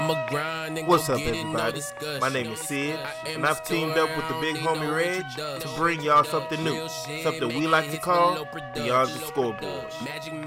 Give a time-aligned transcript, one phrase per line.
[0.00, 1.82] What's up, everybody?
[2.22, 5.22] My name is Sid, and I've teamed up with the big homie Reg
[5.60, 6.88] to bring y'all something new,
[7.22, 9.84] something we like to call Beyond the Scoreboard.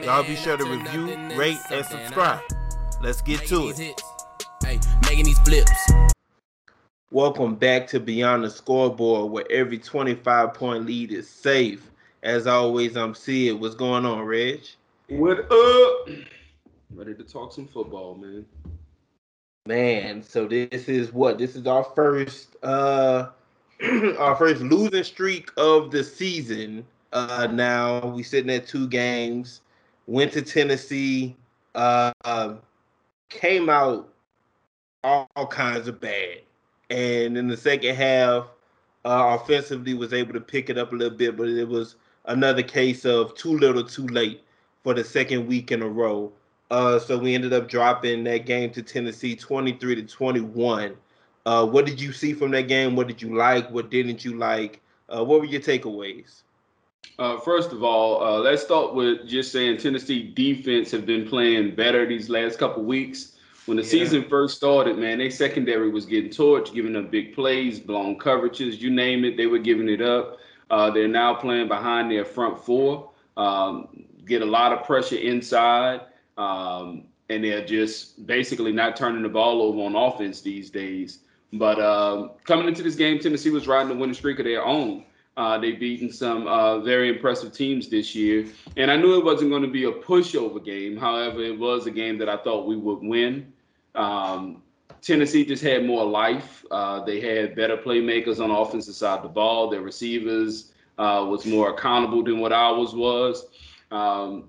[0.04, 2.42] Y'all be sure to review, rate, and subscribe.
[3.04, 4.02] Let's get to it.
[5.03, 5.72] making these flips.
[7.12, 11.92] Welcome back to Beyond the Scoreboard, where every 25 point lead is safe.
[12.24, 13.60] As always, I'm Sid.
[13.60, 14.62] What's going on, Reg?
[15.10, 16.09] What up?
[16.95, 18.45] Ready to talk some football, man.
[19.66, 23.30] Man, so this is what this is our first uh
[24.20, 26.85] our first losing streak of the season.
[27.13, 29.62] Uh now we sitting at two games,
[30.05, 31.38] went to Tennessee,
[31.76, 32.12] uh,
[33.30, 34.09] came out
[35.02, 36.40] all, all, kinds of bad.
[36.90, 38.48] And in the second half,
[39.05, 41.95] uh offensively was able to pick it up a little bit, but it was
[42.26, 44.43] another case of too little too late
[44.84, 46.34] for the second week in a row.
[46.72, 50.95] Uh, so we ended up dropping that game to Tennessee 23 to 21.
[51.45, 52.96] Uh, what did you see from that game?
[52.96, 53.70] What did you like?
[53.70, 54.82] What didn't you like?
[55.10, 56.43] Uh, what were your takeaways?
[57.20, 61.76] Uh, first of all, uh, let's start with just saying Tennessee defense have been playing
[61.76, 63.34] better these last couple weeks.
[63.65, 63.90] When the yeah.
[63.90, 68.80] season first started, man, their secondary was getting torched, giving them big plays, blown coverages,
[68.80, 70.40] you name it, they were giving it up.
[70.70, 73.88] Uh, they're now playing behind their front four, um,
[74.26, 76.02] get a lot of pressure inside.
[76.38, 81.20] Um, and they're just basically not turning the ball over on offense these days.
[81.53, 85.06] But um, coming into this game, Tennessee was riding a winning streak of their own.
[85.36, 88.45] Uh, they've beaten some uh, very impressive teams this year.
[88.78, 90.95] And I knew it wasn't going to be a pushover game.
[90.98, 93.52] However, it was a game that I thought we would win.
[93.95, 94.62] Um,
[95.02, 96.64] Tennessee just had more life.
[96.72, 99.70] Uh, they had better playmakers on the offensive side of the ball.
[99.70, 103.45] Their receivers uh, was more accountable than what ours was.
[103.92, 104.45] Um,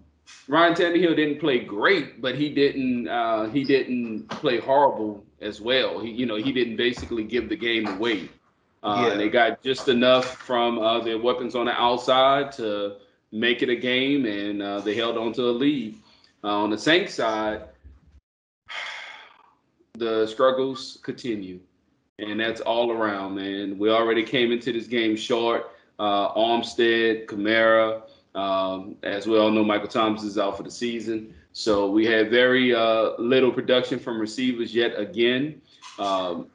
[0.48, 6.00] Ryan Tannehill didn't play great, but he didn't uh, he didn't play horrible as well.
[6.00, 8.28] He you know he didn't basically give the game away.
[8.83, 9.16] Uh, yeah.
[9.16, 12.97] They got just enough from uh, their weapons on the outside to
[13.32, 15.97] make it a game, and uh, they held on to a lead.
[16.43, 17.62] Uh, on the Saints side,
[19.94, 21.60] the struggles continue,
[22.19, 23.78] and that's all around, man.
[23.78, 25.71] We already came into this game short.
[25.98, 28.03] Uh, Armstead, Kamara.
[28.34, 31.34] Um, as we all know, Michael Thomas is out for the season.
[31.53, 35.62] So we had very uh, little production from receivers yet again.
[35.99, 36.49] Um,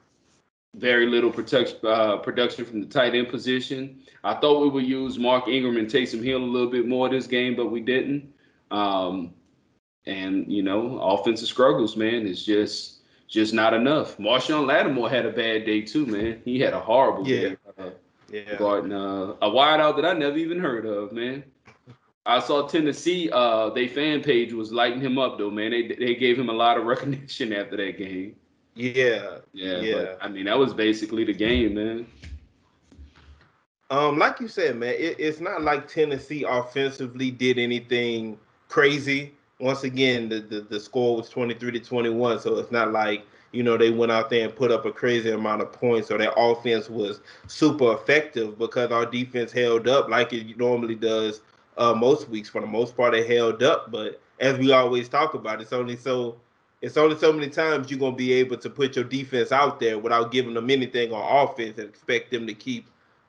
[0.76, 4.02] very little production uh, production from the tight end position.
[4.24, 7.28] I thought we would use Mark Ingram and Taysom Hill a little bit more this
[7.28, 8.32] game, but we didn't.
[8.70, 9.34] Um,
[10.06, 12.98] and you know, offensive struggles, man, is just
[13.28, 14.18] just not enough.
[14.18, 16.42] Marshon Lattimore had a bad day too, man.
[16.44, 17.50] He had a horrible yeah.
[17.50, 17.58] day.
[17.78, 17.90] Uh,
[18.32, 18.56] yeah.
[18.58, 21.44] Guarding uh, a wideout that I never even heard of, man.
[22.30, 25.72] I saw Tennessee, uh, they fan page was lighting him up though, man.
[25.72, 28.36] They they gave him a lot of recognition after that game.
[28.76, 29.40] Yeah.
[29.54, 29.80] Yeah.
[29.80, 29.94] Yeah.
[29.94, 32.08] But, I mean, that was basically the game, man.
[33.90, 39.34] Um, like you said, man, it, it's not like Tennessee offensively did anything crazy.
[39.60, 43.64] Once again, the, the, the score was 23 to 21, so it's not like you
[43.64, 46.32] know they went out there and put up a crazy amount of points or their
[46.38, 51.42] offense was super effective because our defense held up like it normally does
[51.80, 52.50] uh, most weeks.
[52.50, 53.90] For the most part, they held up.
[53.90, 56.36] But as we always talk about, it's only so
[56.82, 59.98] it's only so many times you're gonna be able to put your defense out there
[59.98, 62.88] without giving them anything on offense and expect them to keep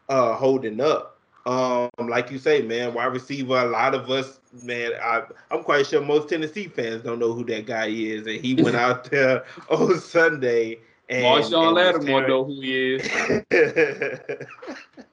[0.09, 1.17] uh, holding up.
[1.47, 3.59] Um, like you say, man, wide receiver.
[3.59, 7.45] A lot of us, man, I, I'm quite sure most Tennessee fans don't know who
[7.45, 10.79] that guy is, and he went out there on Sunday.
[11.09, 13.09] And, Marshon Lattimore know who he is.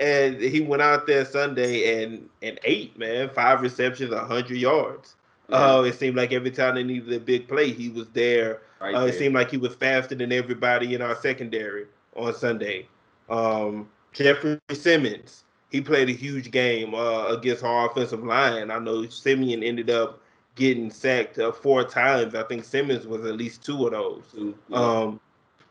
[0.00, 5.14] and he went out there Sunday and and eight man, five receptions, hundred yards.
[5.48, 5.74] Yeah.
[5.74, 8.62] Uh, it seemed like every time they needed a big play, he was there.
[8.80, 12.88] Right uh, it seemed like he was faster than everybody in our secondary on Sunday.
[13.28, 18.70] Um, Jeffrey Simmons, he played a huge game uh, against our offensive line.
[18.70, 20.20] I know Siemian ended up
[20.54, 22.34] getting sacked uh, four times.
[22.34, 24.24] I think Simmons was at least two of those.
[24.34, 24.74] Mm-hmm.
[24.74, 25.20] Um,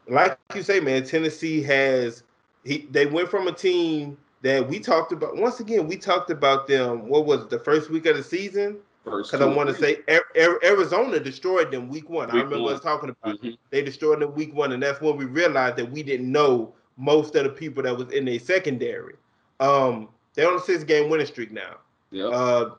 [0.08, 2.24] like you say, man, Tennessee has
[2.64, 5.88] he they went from a team that we talked about once again.
[5.88, 7.08] We talked about them.
[7.08, 8.78] What was it, the first week of the season?
[9.04, 10.00] Because I want to say
[10.36, 12.28] Arizona destroyed them week one.
[12.28, 12.74] Week I remember one.
[12.76, 13.52] us talking about mm-hmm.
[13.72, 17.36] They destroyed them week one, and that's when we realized that we didn't know most
[17.36, 19.16] of the people that was in a secondary.
[19.60, 21.78] Um, they're on a six game winning streak now.
[22.12, 22.26] Yeah.
[22.26, 22.76] Uh,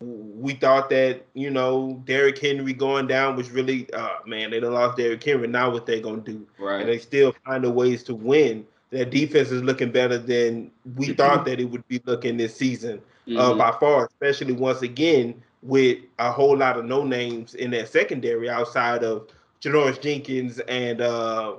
[0.00, 4.96] we thought that you know Derrick Henry going down was really uh man they lost
[4.96, 8.14] Derrick Henry now what they gonna do right and they still find a ways to
[8.14, 11.14] win their defense is looking better than we mm-hmm.
[11.14, 13.38] thought that it would be looking this season uh, mm-hmm.
[13.38, 17.88] uh, by far, especially once again with a whole lot of no names in that
[17.88, 19.28] secondary outside of
[19.62, 21.54] Janoris Jenkins and uh,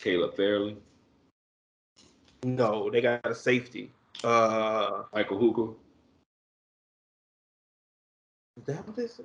[0.00, 0.76] Caleb Farley.
[2.42, 3.92] No, they got a safety.
[4.24, 5.72] Uh, Michael Hooker.
[8.56, 9.20] Is that what this?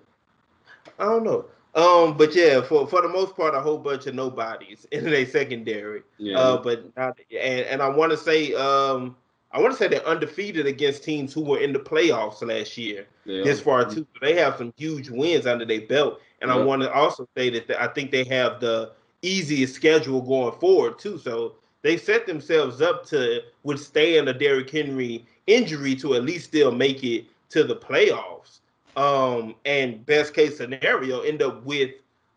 [0.99, 1.45] I don't know.
[1.73, 5.25] Um, but yeah, for for the most part, a whole bunch of nobodies in a
[5.25, 6.03] secondary.
[6.17, 6.37] Yeah.
[6.37, 9.15] Uh, but not, and and I want to say, um,
[9.51, 13.07] I want to say they're undefeated against teams who were in the playoffs last year.
[13.25, 13.43] Yeah.
[13.43, 16.21] This far too, they have some huge wins under their belt.
[16.41, 20.57] And I want to also say that I think they have the easiest schedule going
[20.59, 21.19] forward too.
[21.19, 21.53] So
[21.83, 27.03] they set themselves up to withstand a Derrick Henry injury to at least still make
[27.03, 28.60] it to the playoffs.
[28.95, 31.91] Um, and best case scenario, end up with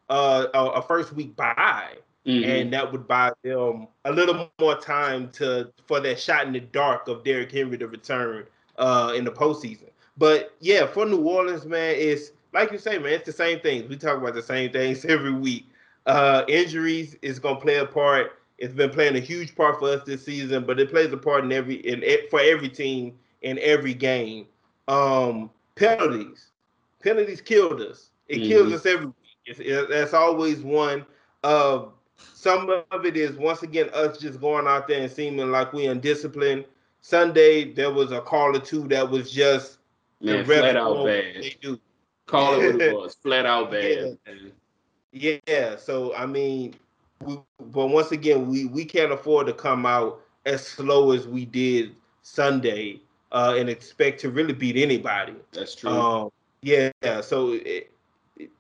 [0.09, 1.89] uh, a, a first week buy,
[2.27, 2.49] mm-hmm.
[2.49, 6.61] and that would buy them a little more time to for that shot in the
[6.61, 8.47] dark of Derrick Henry to return
[8.79, 9.91] uh, in the postseason.
[10.17, 13.89] But yeah, for New Orleans, man, it's like you say, man, it's the same things.
[13.89, 15.67] We talk about the same things every week.
[16.07, 18.39] Uh, injuries is gonna play a part.
[18.59, 21.45] It's been playing a huge part for us this season, but it plays a part
[21.45, 24.47] in every in for every team in every game.
[24.87, 26.51] Um, penalties,
[27.03, 28.11] penalties killed us.
[28.29, 28.49] It mm-hmm.
[28.49, 29.15] kills us every week.
[29.47, 31.05] It's, it, that's always one.
[31.43, 35.73] of some of it is once again us just going out there and seeming like
[35.73, 36.65] we undisciplined.
[37.01, 39.79] Sunday there was a call or two that was just
[40.21, 41.35] Man, flat out bad.
[41.37, 41.79] They do.
[42.27, 44.17] Call it what it was, flat out bad.
[45.13, 45.39] Yeah.
[45.47, 45.77] yeah.
[45.77, 46.75] So I mean,
[47.21, 51.45] we, but once again, we we can't afford to come out as slow as we
[51.45, 53.01] did Sunday
[53.35, 55.35] uh, and expect to really beat anybody.
[55.53, 55.91] That's true.
[55.91, 56.31] Um,
[56.63, 56.91] yeah.
[57.21, 57.53] So.
[57.53, 57.91] It,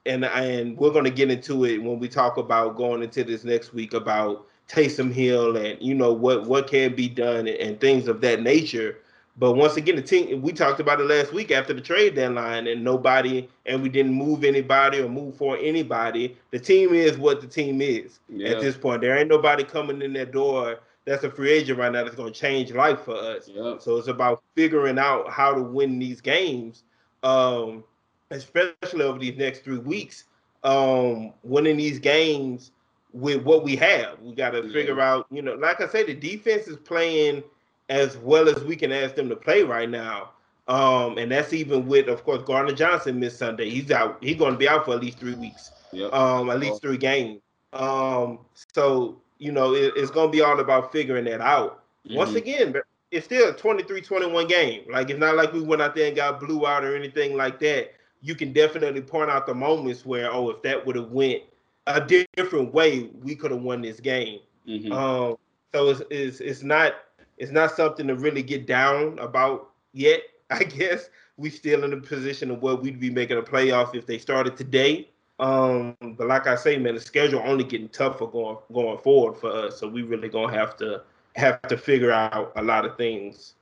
[0.07, 3.45] and and we're going to get into it when we talk about going into this
[3.45, 7.81] next week about Taysom Hill and you know what what can be done and, and
[7.81, 8.99] things of that nature.
[9.37, 12.69] But once again, the team we talked about it last week after the trade deadline,
[12.69, 16.37] and nobody and we didn't move anybody or move for anybody.
[16.53, 18.51] The team is what the team is yeah.
[18.51, 19.01] at this point.
[19.01, 22.33] There ain't nobody coming in that door that's a free agent right now that's going
[22.33, 23.49] to change life for us.
[23.49, 23.77] Yeah.
[23.79, 26.85] So it's about figuring out how to win these games,
[27.23, 27.85] um,
[28.31, 30.25] especially over these next three weeks.
[30.63, 32.71] Um, winning these games
[33.13, 34.73] with what we have, we got to yeah.
[34.73, 35.27] figure out.
[35.31, 37.43] You know, like I said, the defense is playing
[37.91, 40.31] as well as we can ask them to play right now.
[40.67, 43.69] Um, and that's even with, of course, Gardner Johnson missed Sunday.
[43.69, 44.17] He's out.
[44.23, 45.71] He's going to be out for at least three weeks.
[45.93, 46.13] Yep.
[46.15, 47.43] Um, at least three games.
[47.75, 48.39] Um,
[48.73, 51.85] so you know, it, it's going to be all about figuring that out.
[52.07, 52.17] Mm-hmm.
[52.17, 52.75] Once again,
[53.11, 54.85] it's still a 23-21 game.
[54.91, 57.61] Like it's not like we went out there and got blew out or anything like
[57.61, 57.93] that.
[58.23, 61.43] You can definitely point out the moments where, oh, if that would have went
[61.87, 64.41] a different way, we could have won this game.
[64.67, 64.91] Mm-hmm.
[64.93, 65.37] Um,
[65.75, 66.95] so it's, it's it's not
[67.37, 70.23] it's not something to really get down about yet.
[70.51, 74.07] I guess we still in a position of where we'd be making a playoff if
[74.07, 75.11] they started today.
[75.41, 79.51] Um, but like I say, man, the schedule only getting tougher going going forward for
[79.51, 79.79] us.
[79.79, 81.03] So we really gonna have to
[81.37, 83.55] have to figure out a lot of things.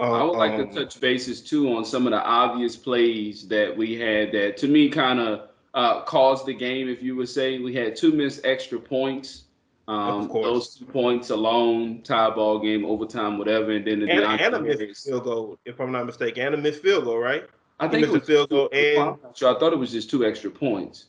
[0.00, 3.46] Um, I would like um, to touch bases too on some of the obvious plays
[3.48, 6.88] that we had that to me kind of uh, caused the game.
[6.88, 9.44] If you would say we had two missed extra points
[9.88, 14.54] um, those two points alone, tie ball game, overtime, whatever, and then the and, and
[14.54, 17.48] a missed field goal, if I'm not mistaken, and a missed field goal, right?
[17.80, 20.26] I think it was a field goal, and so I thought it was just two
[20.26, 21.06] extra points.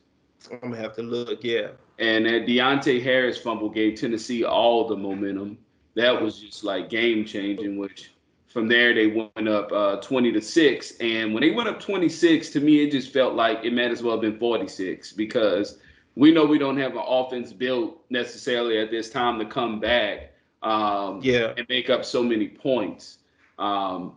[0.51, 1.69] I'm gonna have to look, yeah.
[1.97, 5.57] And that Deonte Harris fumble gave Tennessee all the momentum.
[5.95, 7.77] That was just like game changing.
[7.77, 8.13] Which
[8.47, 12.49] from there they went up uh, 20 to six, and when they went up 26,
[12.51, 15.77] to me it just felt like it might as well have been 46 because
[16.15, 20.33] we know we don't have an offense built necessarily at this time to come back
[20.63, 21.53] um, yeah.
[21.57, 23.19] and make up so many points.
[23.57, 24.15] Um,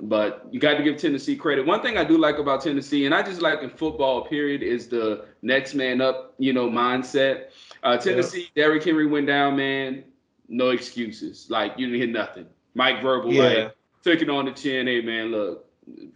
[0.00, 1.66] but you got to give Tennessee credit.
[1.66, 4.88] One thing I do like about Tennessee, and I just like in football, period, is
[4.88, 7.50] the next man up, you know, mindset.
[7.82, 8.64] Uh, Tennessee, yeah.
[8.64, 10.04] Derrick Henry went down, man.
[10.48, 11.48] No excuses.
[11.50, 12.46] Like you didn't hit nothing.
[12.74, 13.42] Mike Vrabel, yeah.
[13.42, 14.86] like took it on the chin.
[14.86, 15.66] Hey, man, look,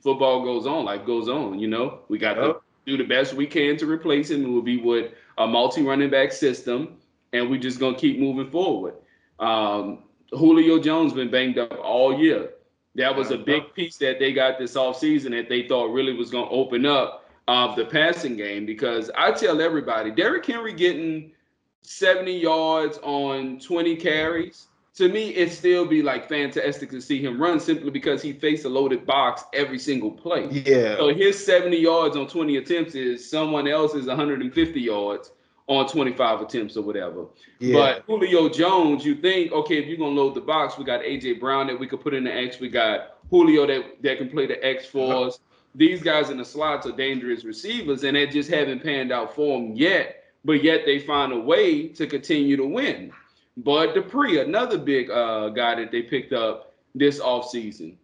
[0.00, 0.84] football goes on.
[0.84, 1.58] Life goes on.
[1.58, 2.46] You know, we got yep.
[2.46, 4.44] the do the best we can to replace him.
[4.44, 6.98] It will be with a multi running back system,
[7.32, 8.94] and we're just gonna keep moving forward.
[9.38, 12.50] Um, Julio Jones been banged up all year.
[12.94, 16.30] That was a big piece that they got this offseason that they thought really was
[16.30, 21.32] gonna open up uh, the passing game because I tell everybody, Derrick Henry getting
[21.82, 27.40] 70 yards on 20 carries to me, it still be like fantastic to see him
[27.40, 30.48] run simply because he faced a loaded box every single play.
[30.50, 30.96] Yeah.
[30.96, 35.32] So his 70 yards on 20 attempts is someone else's 150 yards
[35.66, 37.26] on 25 attempts or whatever.
[37.58, 37.74] Yeah.
[37.74, 41.40] But Julio Jones, you think, okay, if you're gonna load the box, we got AJ
[41.40, 42.60] Brown that we could put in the X.
[42.60, 45.22] We got Julio that, that can play the X for uh-huh.
[45.24, 45.40] us.
[45.74, 49.58] These guys in the slots are dangerous receivers, and they just haven't panned out for
[49.58, 50.24] them yet.
[50.44, 53.12] but yet they find a way to continue to win.
[53.58, 57.94] Bud Dupree, another big uh, guy that they picked up this offseason.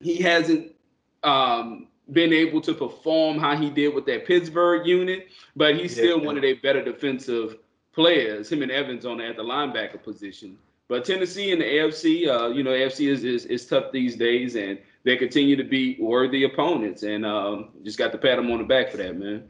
[0.00, 0.72] He hasn't
[1.22, 6.18] um, been able to perform how he did with that Pittsburgh unit, but he's still
[6.18, 6.26] yeah.
[6.26, 7.56] one of their better defensive
[7.92, 10.56] players, him and Evans on at the linebacker position.
[10.88, 14.56] But Tennessee and the AFC, uh, you know, AFC is, is, is tough these days,
[14.56, 18.58] and they continue to be worthy opponents, and um, just got to pat them on
[18.58, 19.48] the back for that, man.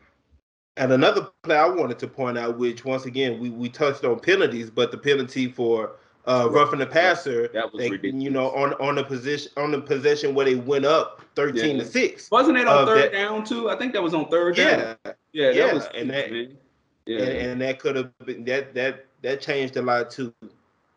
[0.76, 4.20] And another play I wanted to point out, which once again we, we touched on
[4.20, 5.96] penalties, but the penalty for
[6.26, 8.22] uh, roughing the passer, that was they, ridiculous.
[8.22, 11.82] You know, on on the position on the possession where they went up thirteen yeah.
[11.82, 12.30] to six.
[12.30, 13.70] Wasn't it on third that, down too?
[13.70, 14.96] I think that was on third yeah, down.
[15.32, 16.30] Yeah, yeah, that was and that
[17.06, 17.18] yeah.
[17.18, 20.32] And, and that could have been that that that changed a lot too.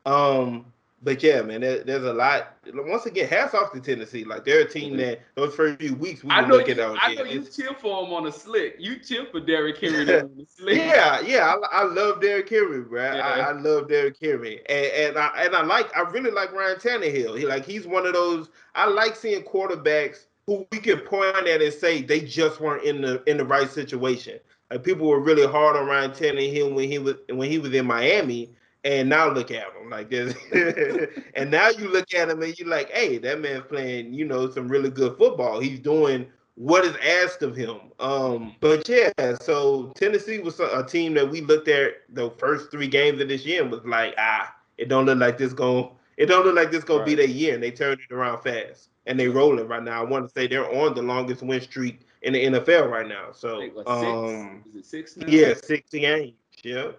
[0.06, 0.66] Um,
[1.04, 2.56] but yeah, man, there, there's a lot.
[2.74, 4.24] Once again, hats off to Tennessee.
[4.24, 4.98] Like they're a team mm-hmm.
[5.00, 6.96] that those first few weeks we I know looking at.
[7.02, 8.76] I know you cheer for them on the slick.
[8.80, 10.78] You cheer for Derrick Henry on the slick.
[10.78, 13.02] Yeah, yeah, I, I love Derrick Henry, bro.
[13.02, 13.20] Yeah.
[13.20, 16.78] I, I, love Derrick Henry, and, and I and I like I really like Ryan
[16.78, 17.38] Tannehill.
[17.38, 18.50] He like he's one of those.
[18.74, 23.02] I like seeing quarterbacks who we can point at and say they just weren't in
[23.02, 24.40] the in the right situation.
[24.72, 27.86] Like people were really hard on Ryan Tannehill when he was when he was in
[27.86, 28.52] Miami
[28.84, 30.36] and now look at him like this.
[31.36, 34.50] and now you look at him and you're like, hey, that man's playing, you know,
[34.50, 35.60] some really good football.
[35.60, 37.78] He's doing what is asked of him.
[38.00, 39.12] Um, but yeah,
[39.42, 43.46] so Tennessee was a, team that we looked at the first three games of this
[43.46, 46.72] year and was like, ah, it don't look like this going it don't look like
[46.72, 47.08] this gonna right.
[47.08, 48.90] be their year, and they turned it around fast.
[49.06, 50.02] And they rolling right now.
[50.02, 53.32] I want to say they're on the longest win streak in the NFL right now.
[53.34, 55.28] So what, um, Is it six now?
[55.28, 56.34] Yeah, six games.
[56.64, 56.92] Yeah.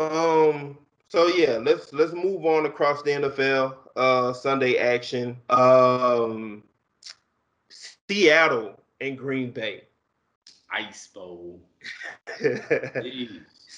[0.00, 0.78] Um.
[1.08, 3.76] So yeah, let's let's move on across the NFL.
[3.96, 5.36] Uh, Sunday action.
[5.50, 6.62] Um,
[8.08, 9.84] Seattle and Green Bay.
[10.70, 11.60] Ice Bowl.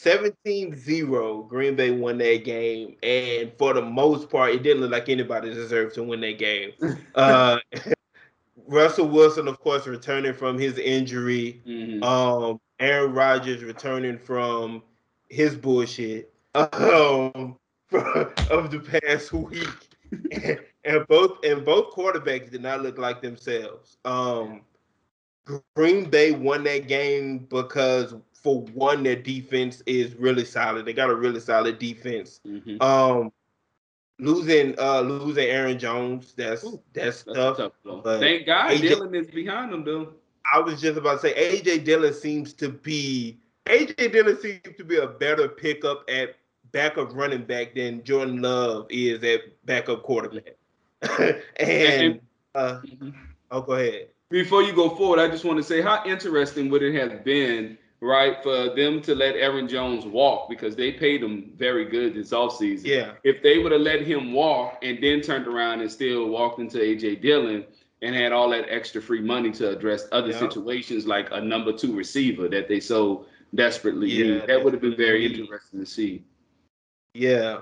[0.02, 5.09] 17-0, Green Bay won that game, and for the most part, it didn't look like
[5.09, 6.73] anybody deserved to win that game.
[7.14, 7.59] uh,
[8.67, 11.62] Russell Wilson, of course, returning from his injury.
[11.67, 12.02] Mm-hmm.
[12.02, 14.83] Um, Aaron Rodgers returning from
[15.32, 17.56] his bullshit um,
[17.92, 19.66] of the past week,
[20.30, 23.96] and, and, both and both quarterbacks did not look like themselves.
[24.04, 24.60] Um,
[25.74, 30.84] Green Bay won that game because, for one, their defense is really solid.
[30.84, 32.40] They got a really solid defense.
[32.46, 32.82] Mm-hmm.
[32.82, 33.32] Um,
[34.18, 37.56] losing uh losing Aaron Jones, that's Ooh, that's, that's tough.
[37.56, 40.12] tough Thank God AJ, Dillon is behind them though.
[40.52, 44.85] I was just about to say AJ Dillon seems to be AJ Dillon seems to
[44.85, 46.37] be a better pickup at
[46.73, 50.57] backup running back than Jordan Love is at backup quarterback.
[51.61, 52.21] and
[52.54, 52.81] uh,
[53.50, 54.09] oh, go ahead.
[54.31, 57.76] Before you go forward, I just want to say how interesting would it have been,
[58.00, 62.31] right, for them to let Aaron Jones walk because they paid him very good this
[62.31, 62.87] offseason.
[62.87, 63.12] Yeah.
[63.25, 66.78] If they would have let him walk and then turned around and still walked into
[66.78, 67.64] AJ Dillon
[68.00, 70.38] and had all that extra free money to address other yeah.
[70.38, 74.82] situations like a number two receiver that they so desperately yeah, need, that would have
[74.82, 76.25] been very interesting to see.
[77.14, 77.61] Yeah.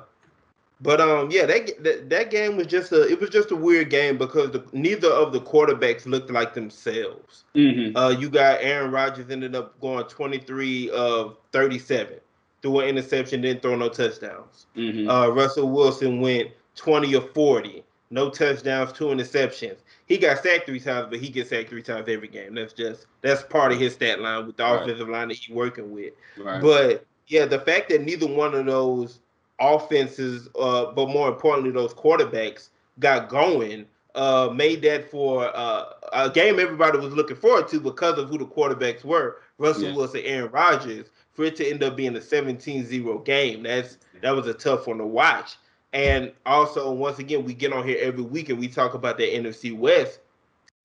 [0.83, 3.91] But um, yeah, that, that that game was just a it was just a weird
[3.91, 7.45] game because the, neither of the quarterbacks looked like themselves.
[7.55, 7.95] Mm-hmm.
[7.95, 12.17] Uh, you got Aaron Rodgers ended up going twenty three of thirty seven,
[12.63, 14.67] threw an interception, didn't throw no touchdowns.
[14.75, 15.11] Mm-hmm.
[15.11, 19.77] Uh, Russell Wilson went twenty of forty, no touchdowns, two interceptions.
[20.11, 22.57] He got sacked three times, but he gets sacked three times every game.
[22.57, 24.83] That's just that's part of his stat line with the right.
[24.83, 26.15] offensive line that he's working with.
[26.37, 26.61] Right.
[26.61, 29.21] But yeah, the fact that neither one of those
[29.61, 33.87] offenses, uh, but more importantly, those quarterbacks got going,
[34.17, 38.37] uh, made that for uh, a game everybody was looking forward to because of who
[38.37, 39.37] the quarterbacks were.
[39.59, 39.95] Russell yeah.
[39.95, 41.07] Wilson, Aaron Rodgers.
[41.35, 44.99] For it to end up being a 17-0 game, that's that was a tough one
[44.99, 45.55] to watch.
[45.93, 49.25] And also, once again, we get on here every week and we talk about the
[49.25, 50.21] NFC West.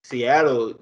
[0.02, 0.74] Seattle,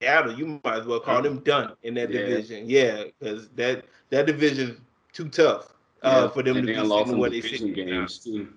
[0.00, 2.20] Seattle, you might as well call them done in that yeah.
[2.20, 2.68] division.
[2.68, 4.80] Yeah, because that that division
[5.12, 8.48] too tough uh, for them and to be lost what they games too.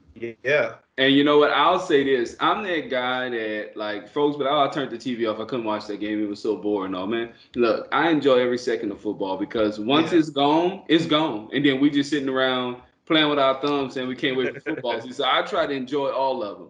[0.44, 0.76] Yeah.
[0.98, 1.52] And you know what?
[1.52, 5.40] I'll say this: I'm that guy that like folks, but I turned the TV off.
[5.40, 6.96] I couldn't watch that game; it was so boring.
[6.96, 10.20] Oh man, look, I enjoy every second of football because once yeah.
[10.20, 12.78] it's gone, it's gone, and then we just sitting around
[13.08, 14.94] playing with our thumbs and we can't wait for football.
[15.02, 15.14] season.
[15.14, 16.70] so I try to enjoy all of them.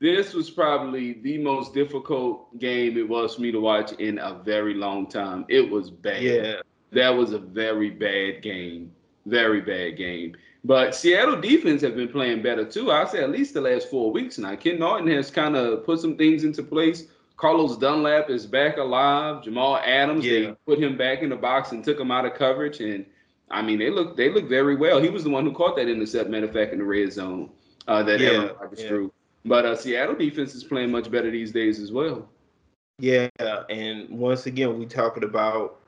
[0.00, 4.34] This was probably the most difficult game it was for me to watch in a
[4.44, 5.44] very long time.
[5.48, 6.22] It was bad.
[6.22, 6.54] Yeah.
[6.92, 8.92] That was a very bad game
[9.28, 10.36] very bad game.
[10.64, 12.90] But Seattle defense have been playing better too.
[12.90, 14.56] I say at least the last four weeks now.
[14.56, 17.04] Ken Norton has kind of put some things into place.
[17.36, 19.44] Carlos Dunlap is back alive.
[19.44, 20.40] Jamal Adams, yeah.
[20.40, 22.80] they put him back in the box and took him out of coverage.
[22.80, 23.06] And
[23.50, 25.00] I mean, they look they look very well.
[25.00, 27.50] He was the one who caught that intercept, matter of fact, in the red zone
[27.86, 28.88] uh, that yeah, Aaron Rodgers yeah.
[28.88, 29.12] threw.
[29.44, 32.28] But uh, Seattle defense is playing much better these days as well.
[32.98, 33.28] Yeah,
[33.70, 35.80] and once again, we talking about.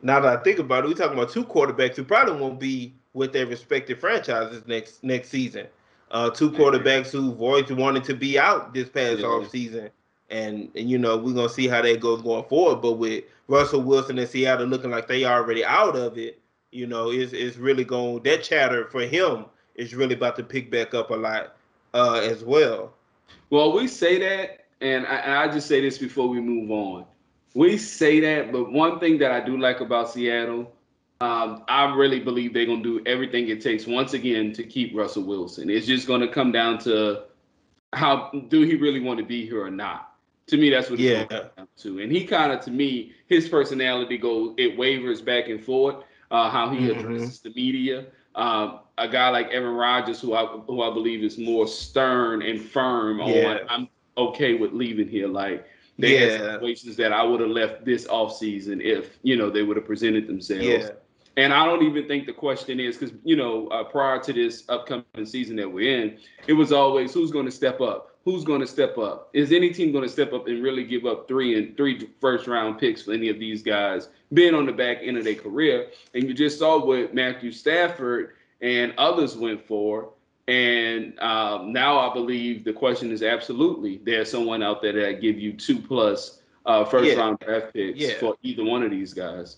[0.00, 2.94] Now that I think about it, we talking about two quarterbacks who probably won't be
[3.14, 5.66] with their respective franchises next next season.
[6.10, 9.26] Uh, two quarterbacks who always wanted to be out this past yeah.
[9.26, 9.90] off season,
[10.30, 12.82] and, and you know we're gonna see how that goes going forward.
[12.82, 17.10] But with Russell Wilson and Seattle looking like they already out of it, you know,
[17.10, 21.10] it's it's really going that chatter for him is really about to pick back up
[21.10, 21.56] a lot
[21.94, 22.92] uh, as well.
[23.50, 27.06] Well, we say that, and I, and I just say this before we move on.
[27.54, 30.72] We say that, but one thing that I do like about Seattle,
[31.20, 35.22] um, I really believe they're gonna do everything it takes once again to keep Russell
[35.22, 35.70] Wilson.
[35.70, 37.22] It's just gonna come down to
[37.94, 40.07] how do he really want to be here or not.
[40.48, 41.24] To me, that's what yeah.
[41.78, 42.00] to.
[42.00, 46.04] And he kind of, to me, his personality goes, it wavers back and forth.
[46.30, 46.98] Uh, how he mm-hmm.
[46.98, 48.04] addresses the media.
[48.34, 52.60] Um, a guy like Aaron Rodgers, who I who I believe is more stern and
[52.60, 53.46] firm yeah.
[53.46, 55.26] on, I'm okay with leaving here.
[55.26, 55.66] Like
[55.98, 56.34] there yeah.
[56.34, 59.76] are situations that I would have left this off season if you know they would
[59.76, 60.64] have presented themselves.
[60.64, 60.90] Yeah.
[61.36, 64.64] And I don't even think the question is because you know uh, prior to this
[64.68, 68.60] upcoming season that we're in, it was always who's going to step up who's going
[68.60, 69.30] to step up?
[69.32, 72.46] Is any team going to step up and really give up three and three first
[72.46, 75.88] round picks for any of these guys being on the back end of their career?
[76.12, 80.10] And you just saw what Matthew Stafford and others went for.
[80.46, 85.38] And um, now I believe the question is absolutely there's someone out there that give
[85.38, 87.14] you two plus uh, first yeah.
[87.14, 88.18] round draft picks yeah.
[88.18, 89.56] for either one of these guys.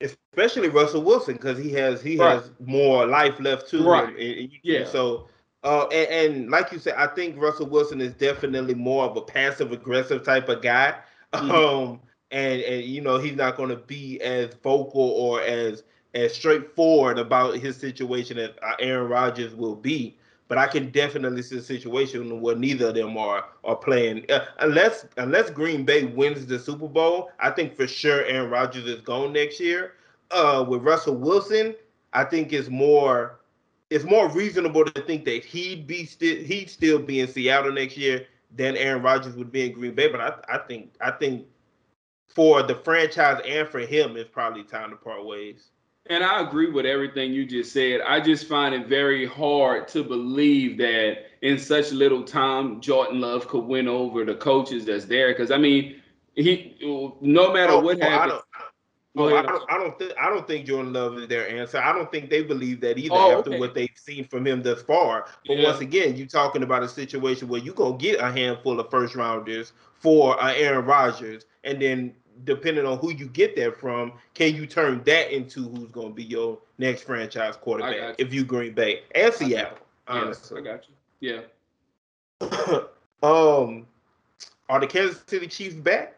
[0.00, 2.34] Especially Russell Wilson because he has he right.
[2.34, 4.10] has more life left to right.
[4.10, 4.14] him.
[4.14, 4.84] And, and yeah.
[4.84, 5.28] So
[5.66, 9.20] uh, and, and, like you said, I think Russell Wilson is definitely more of a
[9.20, 10.94] passive aggressive type of guy.
[11.32, 11.50] Mm-hmm.
[11.50, 15.82] Um, and and you know he's not going to be as vocal or as
[16.14, 20.16] as straightforward about his situation as uh, Aaron Rodgers will be.
[20.48, 24.46] But I can definitely see a situation where neither of them are are playing uh,
[24.60, 27.30] unless unless Green Bay wins the Super Bowl.
[27.40, 29.92] I think for sure Aaron Rodgers is gone next year.
[30.30, 31.74] Uh, with Russell Wilson,
[32.12, 33.35] I think it's more
[33.90, 37.96] it's more reasonable to think that he'd be still he'd still be in Seattle next
[37.96, 40.08] year than Aaron Rodgers would be in Green Bay.
[40.08, 41.46] But I, I think I think
[42.28, 45.70] for the franchise and for him, it's probably time to part ways.
[46.08, 48.00] And I agree with everything you just said.
[48.00, 53.48] I just find it very hard to believe that in such little time, Jordan Love
[53.48, 55.28] could win over the coaches that's there.
[55.28, 56.02] Because I mean,
[56.34, 56.76] he
[57.20, 58.42] no matter oh, what oh, happens.
[59.18, 61.78] Oh, I don't, I don't think I don't think Jordan Love is their answer.
[61.78, 63.58] I don't think they believe that either oh, after okay.
[63.58, 65.26] what they've seen from him thus far.
[65.46, 65.68] But yeah.
[65.68, 69.14] once again, you're talking about a situation where you're gonna get a handful of first
[69.14, 74.54] rounders for uh, Aaron Rodgers, and then depending on who you get that from, can
[74.54, 79.00] you turn that into who's gonna be your next franchise quarterback if you Green Bay
[79.14, 79.78] and Seattle?
[80.08, 80.94] Honestly, I got you.
[81.20, 81.40] Yeah.
[83.22, 83.86] um,
[84.68, 86.15] are the Kansas City Chiefs back?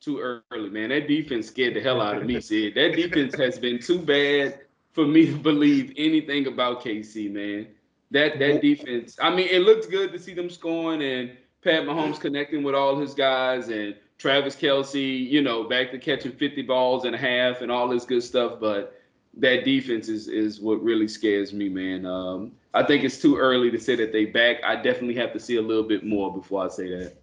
[0.00, 0.90] Too early, man.
[0.90, 2.74] That defense scared the hell out of me, Sid.
[2.74, 4.60] That defense has been too bad
[4.92, 7.66] for me to believe anything about KC, man.
[8.10, 9.16] That that defense.
[9.20, 12.98] I mean, it looked good to see them scoring and Pat Mahomes connecting with all
[12.98, 17.60] his guys and Travis Kelce, you know, back to catching 50 balls and a half
[17.60, 18.58] and all this good stuff.
[18.60, 19.00] But
[19.36, 22.06] that defense is is what really scares me, man.
[22.06, 24.56] Um, I think it's too early to say that they back.
[24.64, 27.14] I definitely have to see a little bit more before I say that.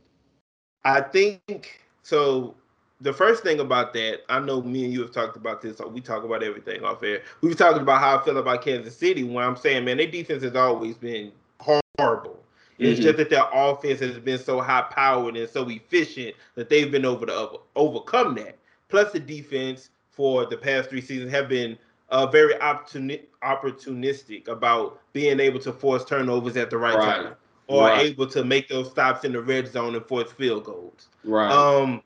[0.83, 2.55] I think so
[3.01, 5.77] the first thing about that, I know me and you have talked about this.
[5.77, 7.23] So we talk about everything off air.
[7.41, 9.23] We've talked about how I feel about Kansas City.
[9.23, 12.39] When I'm saying, man, their defense has always been horrible.
[12.77, 13.03] It's mm-hmm.
[13.03, 17.05] just that their offense has been so high powered and so efficient that they've been
[17.05, 18.57] able to over, overcome that.
[18.89, 21.77] Plus, the defense for the past three seasons have been
[22.09, 27.23] uh, very opportunistic about being able to force turnovers at the right, right.
[27.23, 27.35] time
[27.67, 28.05] or right.
[28.05, 31.07] able to make those stops in the red zone and force field goals.
[31.23, 31.51] Right.
[31.51, 32.03] Um,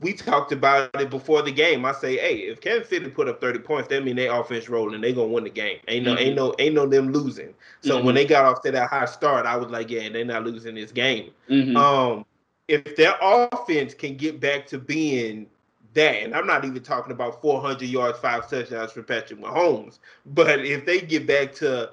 [0.00, 1.84] we talked about it before the game.
[1.84, 5.00] I say, hey, if Kansas City put up 30 points, that mean they offense rolling.
[5.00, 5.78] They gonna win the game.
[5.88, 6.22] Ain't no, mm-hmm.
[6.22, 7.54] ain't no, ain't no them losing.
[7.80, 8.06] So mm-hmm.
[8.06, 10.74] when they got off to that high start, I was like, yeah, they're not losing
[10.74, 11.30] this game.
[11.48, 11.76] Mm-hmm.
[11.76, 12.24] Um,
[12.68, 15.46] if their offense can get back to being
[15.94, 20.64] that, and I'm not even talking about 400 yards, five touchdowns for Patrick Mahomes, but
[20.64, 21.90] if they get back to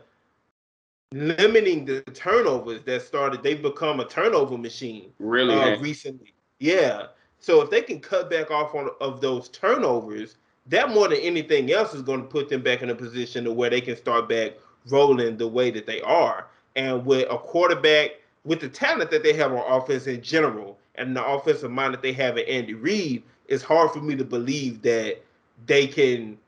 [1.14, 5.12] limiting the turnovers that started, they've become a turnover machine.
[5.20, 7.08] Really, uh, recently, yeah.
[7.46, 11.72] So if they can cut back off on of those turnovers, that more than anything
[11.72, 14.28] else is going to put them back in a position to where they can start
[14.28, 14.54] back
[14.90, 16.48] rolling the way that they are.
[16.76, 18.14] And with a quarterback
[18.46, 22.02] with the talent that they have on offense in general and the offensive mind that
[22.02, 25.22] they have in Andy Reid, it's hard for me to believe that
[25.68, 26.40] they can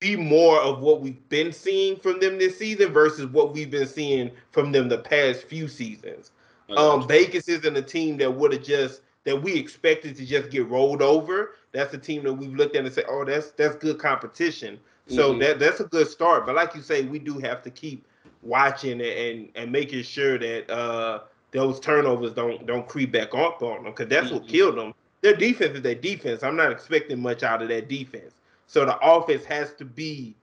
[0.00, 3.86] be more of what we've been seeing from them this season versus what we've been
[3.86, 6.30] seeing from them the past few seasons.
[6.78, 10.68] Um, Vegas isn't a team that would have just that we expected to just get
[10.68, 11.52] rolled over.
[11.72, 15.30] That's a team that we've looked at and said, "Oh, that's that's good competition." So
[15.30, 15.40] mm-hmm.
[15.40, 16.46] that that's a good start.
[16.46, 18.06] But like you say, we do have to keep
[18.42, 23.84] watching and and making sure that uh, those turnovers don't don't creep back up on
[23.84, 24.36] them because that's mm-hmm.
[24.36, 24.94] what killed them.
[25.22, 26.42] Their defense is their defense.
[26.42, 28.34] I'm not expecting much out of that defense.
[28.66, 30.36] So the offense has to be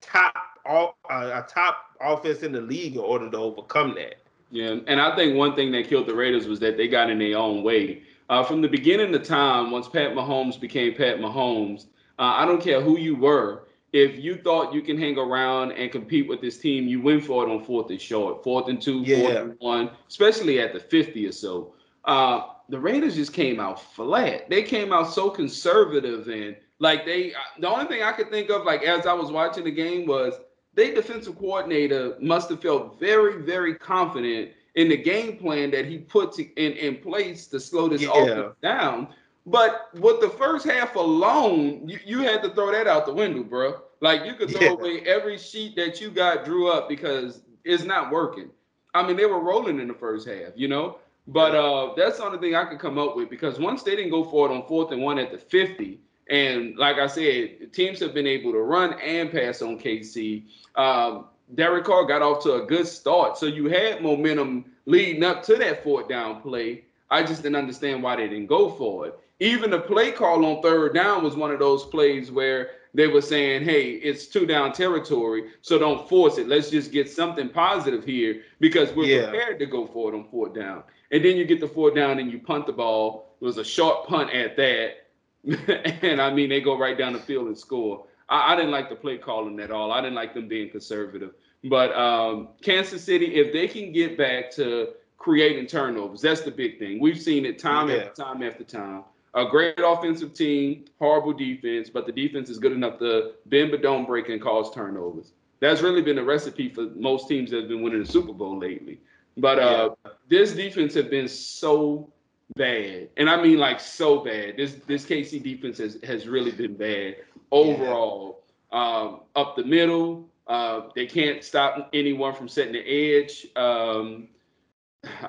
[0.00, 4.16] top all uh, a top offense in the league in order to overcome that.
[4.52, 7.18] Yeah, and I think one thing that killed the Raiders was that they got in
[7.18, 8.02] their own way.
[8.28, 11.86] Uh, from the beginning of time, once Pat Mahomes became Pat Mahomes,
[12.18, 13.64] uh, I don't care who you were.
[13.94, 17.46] If you thought you can hang around and compete with this team, you win for
[17.46, 19.20] it on fourth and short, fourth and two, yeah.
[19.20, 21.74] fourth and one, especially at the 50 or so.
[22.04, 24.50] Uh, the Raiders just came out flat.
[24.50, 27.32] They came out so conservative and like they.
[27.58, 30.34] The only thing I could think of, like as I was watching the game, was
[30.74, 35.98] their defensive coordinator must have felt very, very confident in the game plan that he
[35.98, 38.10] put to, in, in place to slow this yeah.
[38.10, 39.08] offense down.
[39.44, 43.42] But with the first half alone, you, you had to throw that out the window,
[43.42, 43.80] bro.
[44.00, 44.70] Like you could throw yeah.
[44.70, 48.50] away every sheet that you got drew up because it's not working.
[48.94, 50.98] I mean, they were rolling in the first half, you know.
[51.26, 54.10] But uh, that's the only thing I could come up with because once they didn't
[54.10, 58.00] go for it on fourth and one at the 50, and like I said, teams
[58.00, 60.44] have been able to run and pass on KC.
[60.76, 63.36] Um, Derek Carr got off to a good start.
[63.36, 66.84] So you had momentum leading up to that fourth down play.
[67.10, 69.18] I just didn't understand why they didn't go for it.
[69.40, 73.20] Even the play call on third down was one of those plays where they were
[73.20, 76.46] saying, hey, it's two down territory, so don't force it.
[76.46, 79.30] Let's just get something positive here because we're yeah.
[79.30, 80.84] prepared to go for it on fourth down.
[81.10, 83.34] And then you get the fourth down and you punt the ball.
[83.40, 85.01] It was a short punt at that.
[86.02, 88.04] and I mean, they go right down the field and score.
[88.28, 89.90] I, I, didn't like the play calling at all.
[89.90, 91.32] I didn't like them being conservative.
[91.64, 96.78] But um, Kansas City, if they can get back to creating turnovers, that's the big
[96.78, 97.00] thing.
[97.00, 97.96] We've seen it time yeah.
[97.96, 99.04] after time after time.
[99.34, 103.80] A great offensive team, horrible defense, but the defense is good enough to bend but
[103.80, 105.32] don't break and cause turnovers.
[105.60, 108.58] That's really been a recipe for most teams that have been winning the Super Bowl
[108.58, 108.98] lately.
[109.36, 110.12] But uh, yeah.
[110.28, 112.12] this defense has been so
[112.56, 114.56] bad, and I mean like so bad.
[114.56, 117.16] This this KC defense has has really been bad
[117.50, 118.40] overall.
[118.72, 118.78] Yeah.
[118.78, 123.46] Um, up the middle, uh, they can't stop anyone from setting the edge.
[123.54, 124.28] Um,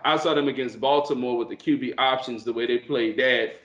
[0.05, 3.55] I saw them against Baltimore with the QB options, the way they played that.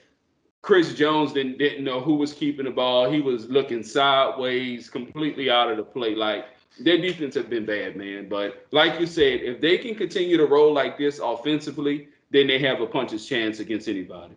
[0.61, 3.09] Chris Jones didn't didn't know who was keeping the ball.
[3.09, 6.15] He was looking sideways, completely out of the play.
[6.15, 6.45] Like
[6.79, 8.27] their defense have been bad, man.
[8.27, 12.59] But like you said, if they can continue to roll like this offensively, then they
[12.59, 14.35] have a puncher's chance against anybody.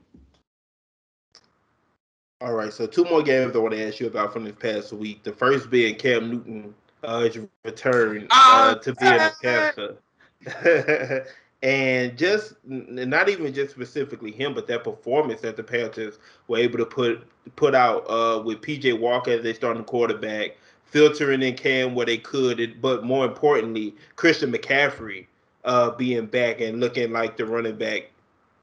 [2.40, 4.92] All right, so two more games I want to ask you about from this past
[4.92, 5.22] week.
[5.22, 6.74] The first being Cam Newton
[7.05, 7.28] uh,
[7.64, 9.96] return uh, to being a Panther.
[11.62, 16.78] and just not even just specifically him, but that performance that the Panthers were able
[16.78, 17.24] to put
[17.55, 22.18] put out uh, with PJ Walker as they starting quarterback, filtering in Cam where they
[22.18, 25.26] could, but more importantly, Christian McCaffrey
[25.64, 28.12] uh, being back and looking like the running back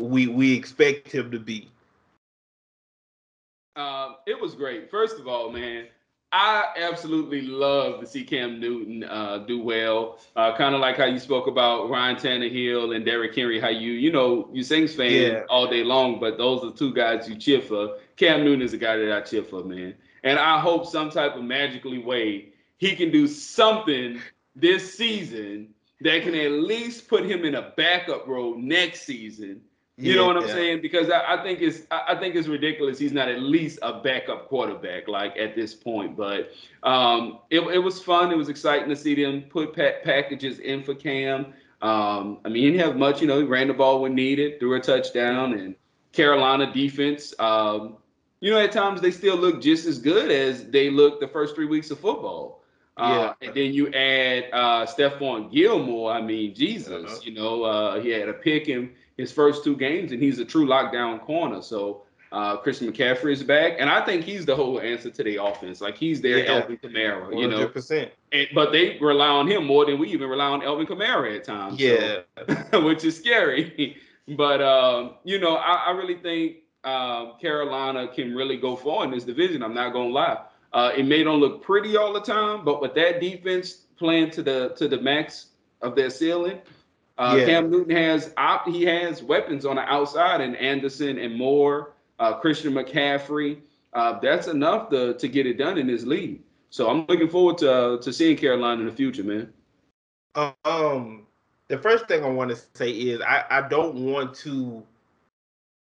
[0.01, 1.69] we we expect him to be.
[3.75, 4.89] Um, it was great.
[4.89, 5.87] First of all, man,
[6.31, 10.19] I absolutely love to see Cam Newton uh, do well.
[10.35, 13.59] Uh, kind of like how you spoke about Ryan Tannehill and Derrick Henry.
[13.59, 15.43] How you, you know, you Saints fan yeah.
[15.49, 17.97] all day long, but those are two guys you cheer for.
[18.17, 19.95] Cam Newton is a guy that I cheer for, man.
[20.23, 24.21] And I hope some type of magically way he can do something
[24.55, 29.61] this season that can at least put him in a backup role next season.
[29.97, 30.53] You yeah, know what I'm yeah.
[30.53, 30.81] saying?
[30.81, 32.97] Because I, I, think it's I think it's ridiculous.
[32.97, 36.15] He's not at least a backup quarterback like at this point.
[36.15, 36.51] But
[36.83, 38.31] um, it, it was fun.
[38.31, 41.47] It was exciting to see them put pa- packages in for Cam.
[41.81, 43.19] Um, I mean, he didn't have much.
[43.19, 45.75] You know, he ran the ball when needed, threw a touchdown, and
[46.13, 47.33] Carolina defense.
[47.37, 47.97] Um,
[48.39, 51.55] you know, at times they still look just as good as they looked the first
[51.55, 52.58] three weeks of football.
[52.99, 53.47] Uh, yeah.
[53.47, 56.11] and then you add uh, Stephon Gilmore.
[56.11, 57.19] I mean, Jesus, uh-huh.
[57.23, 60.45] you know, uh, he had a pick in his first two games, and he's a
[60.45, 61.61] true lockdown corner.
[61.61, 65.43] So uh, Christian McCaffrey is back, and I think he's the whole answer to the
[65.43, 65.81] offense.
[65.81, 66.55] Like he's their yeah.
[66.55, 67.67] Alvin Kamara, you know.
[67.67, 68.09] 100%.
[68.31, 71.43] And, but they rely on him more than we even rely on Alvin Kamara at
[71.43, 71.79] times.
[71.79, 72.19] Yeah,
[72.71, 73.97] so, which is scary.
[74.27, 79.11] but um, you know, I, I really think uh, Carolina can really go far in
[79.11, 79.63] this division.
[79.63, 80.37] I'm not gonna lie.
[80.73, 84.43] Uh, it may don't look pretty all the time, but with that defense playing to
[84.43, 85.47] the to the max
[85.81, 86.59] of their ceiling,
[87.17, 87.45] uh, yeah.
[87.45, 92.33] Cam Newton has op- he has weapons on the outside, and Anderson and Moore, uh,
[92.39, 93.61] Christian McCaffrey.
[93.93, 96.41] uh, that's enough to to get it done in this league.
[96.69, 99.51] So I'm looking forward to uh, to seeing Carolina in the future, man.
[100.63, 101.25] Um,
[101.67, 104.83] the first thing I want to say is I I don't want to.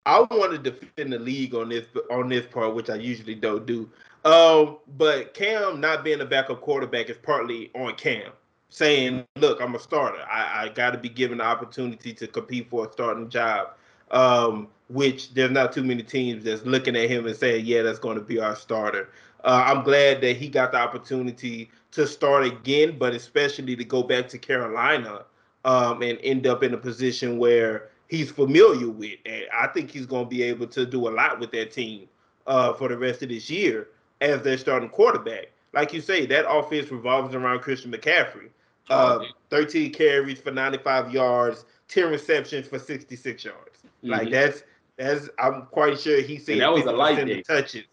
[0.04, 3.66] I want to defend the league on this on this part, which I usually don't
[3.68, 3.90] do.
[4.24, 8.32] Um, but Cam not being a backup quarterback is partly on Cam
[8.70, 10.24] saying, "Look, I'm a starter.
[10.30, 13.70] I, I got to be given the opportunity to compete for a starting job."
[14.12, 18.00] Um, which there's not too many teams that's looking at him and saying, "Yeah, that's
[18.00, 19.10] going to be our starter."
[19.44, 24.04] Uh, I'm glad that he got the opportunity to start again, but especially to go
[24.04, 25.24] back to Carolina
[25.66, 29.18] um, and end up in a position where he's familiar with.
[29.26, 32.08] And I think he's going to be able to do a lot with that team
[32.46, 33.88] uh, for the rest of this year
[34.22, 35.48] as their starting quarterback.
[35.74, 38.50] Like you say, that offense revolves around Christian McCaffrey.
[38.90, 43.58] Uh, 13 carries for 95 yards, 10 receptions for 66 yards.
[44.04, 44.10] Mm-hmm.
[44.10, 44.64] Like that's
[44.98, 47.42] that's I'm quite sure he said that was a light day.
[47.42, 47.86] touches.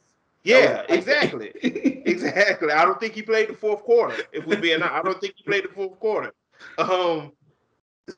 [0.42, 1.52] Yeah, exactly.
[1.62, 2.72] exactly.
[2.72, 4.16] I don't think he played the fourth quarter.
[4.32, 6.32] If we're being I don't think he played the fourth quarter.
[6.78, 7.32] Um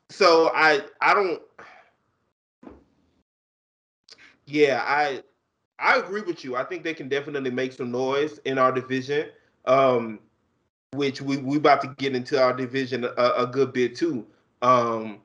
[0.08, 1.42] so I I don't
[4.46, 5.22] yeah, I
[5.80, 6.56] I agree with you.
[6.56, 9.28] I think they can definitely make some noise in our division.
[9.64, 10.20] Um
[10.92, 14.26] which we we about to get into our division a, a good bit too.
[14.62, 15.20] Um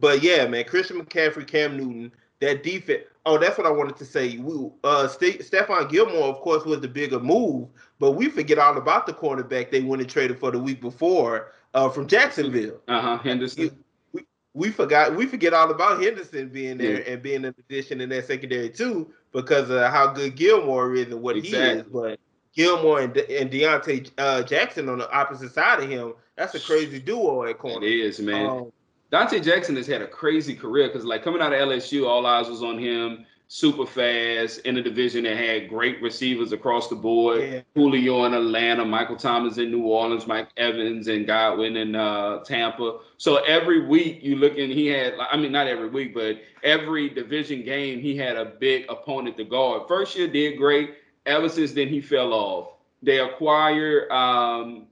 [0.00, 3.04] but yeah, man, Christian McCaffrey, Cam Newton, that defense.
[3.26, 4.36] Oh, that's what I wanted to say.
[4.36, 8.76] We, uh, St- Stephon Gilmore, of course, was the bigger move, but we forget all
[8.76, 12.80] about the cornerback they went and traded for the week before uh, from Jacksonville.
[12.86, 13.18] Uh huh.
[13.18, 13.82] Henderson.
[14.12, 15.16] We, we forgot.
[15.16, 17.12] We forget all about Henderson being there yeah.
[17.14, 21.20] and being an addition in that secondary too, because of how good Gilmore is and
[21.20, 21.74] what exactly.
[21.74, 21.82] he is.
[21.82, 22.20] But
[22.54, 26.60] Gilmore and, De- and Deontay uh, Jackson on the opposite side of him, that's a
[26.60, 27.84] crazy duo at corner.
[27.84, 28.46] It is, man.
[28.46, 28.72] Um,
[29.12, 32.48] Donte Jackson has had a crazy career because, like, coming out of LSU, all eyes
[32.48, 33.26] was on him.
[33.56, 37.40] Super fast in a division that had great receivers across the board.
[37.40, 37.60] Yeah.
[37.76, 42.98] Julio in Atlanta, Michael Thomas in New Orleans, Mike Evans and Godwin in uh, Tampa.
[43.16, 47.08] So every week you look and he had, I mean, not every week, but every
[47.08, 49.82] division game he had a big opponent to guard.
[49.86, 50.96] First year did great.
[51.24, 52.72] Ever since then he fell off.
[53.04, 54.88] They acquired um,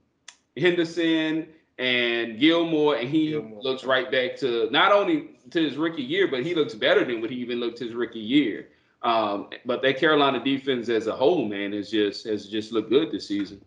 [0.55, 3.61] Henderson and Gilmore, and he Gilmore.
[3.61, 7.21] looks right back to not only to his rookie year, but he looks better than
[7.21, 8.69] what he even looked his rookie year.
[9.01, 13.11] Um, but that Carolina defense as a whole, man, is just has just looked good
[13.11, 13.61] this season.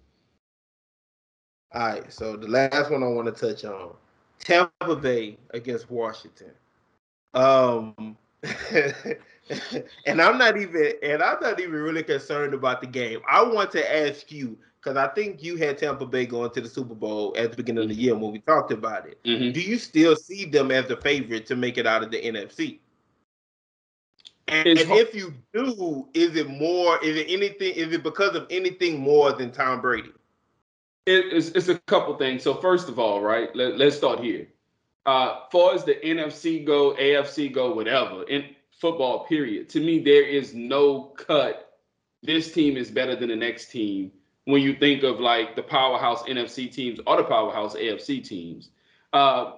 [1.74, 3.94] All right, so the last one I want to touch on:
[4.38, 6.52] Tampa Bay against Washington.
[7.34, 8.16] Um,
[10.06, 13.20] and I'm not even, and I'm not even really concerned about the game.
[13.28, 14.56] I want to ask you
[14.86, 17.82] because I think you had Tampa Bay going to the Super Bowl at the beginning
[17.82, 19.20] of the year when we talked about it.
[19.24, 19.50] Mm-hmm.
[19.50, 22.78] Do you still see them as the favorite to make it out of the NFC?
[24.46, 27.02] And, and if you do, is it more?
[27.04, 27.74] Is it anything?
[27.74, 30.12] Is it because of anything more than Tom Brady?
[31.04, 32.44] it's, it's a couple things.
[32.44, 34.46] So first of all, right, let, us start here.
[35.04, 39.68] Uh, far as the NFC go, AFC go, whatever in football, period.
[39.70, 41.78] To me, there is no cut.
[42.22, 44.12] This team is better than the next team
[44.46, 48.70] when you think of like the powerhouse NFC teams or the powerhouse AFC teams.
[49.12, 49.52] Uh,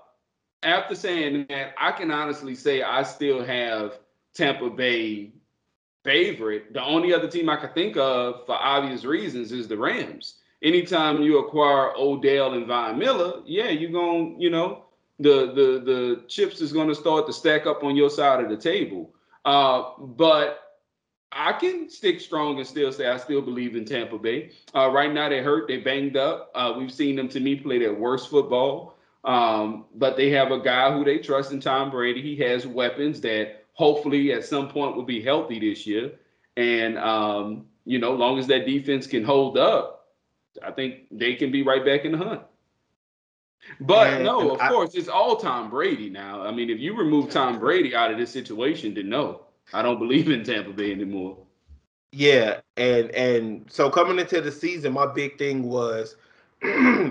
[0.63, 3.99] after saying that, I can honestly say I still have
[4.35, 5.31] Tampa Bay
[6.05, 6.73] favorite.
[6.73, 10.37] The only other team I could think of for obvious reasons is the Rams.
[10.63, 14.85] Anytime you acquire Odell and Von Miller, yeah, you're going, you know,
[15.21, 18.49] the the the chips is going to start to stack up on your side of
[18.49, 19.15] the table.
[19.45, 20.68] Uh, but
[21.31, 24.53] I can stick strong and still say I still believe in Tampa Bay.
[24.75, 26.51] Uh, right now they hurt, they banged up.
[26.55, 28.97] Uh, we've seen them to me play their worst football.
[29.25, 32.23] Um, but they have a guy who they trust in Tom Brady.
[32.23, 36.13] He has weapons that hopefully at some point will be healthy this year.
[36.57, 40.09] And um, you know, long as that defense can hold up,
[40.63, 42.43] I think they can be right back in the hunt.
[43.81, 46.43] But and, no, of I, course, it's all Tom Brady now.
[46.43, 49.43] I mean, if you remove Tom Brady out of this situation, then no.
[49.73, 51.37] I don't believe in Tampa Bay anymore.
[52.13, 56.17] Yeah, and and so coming into the season, my big thing was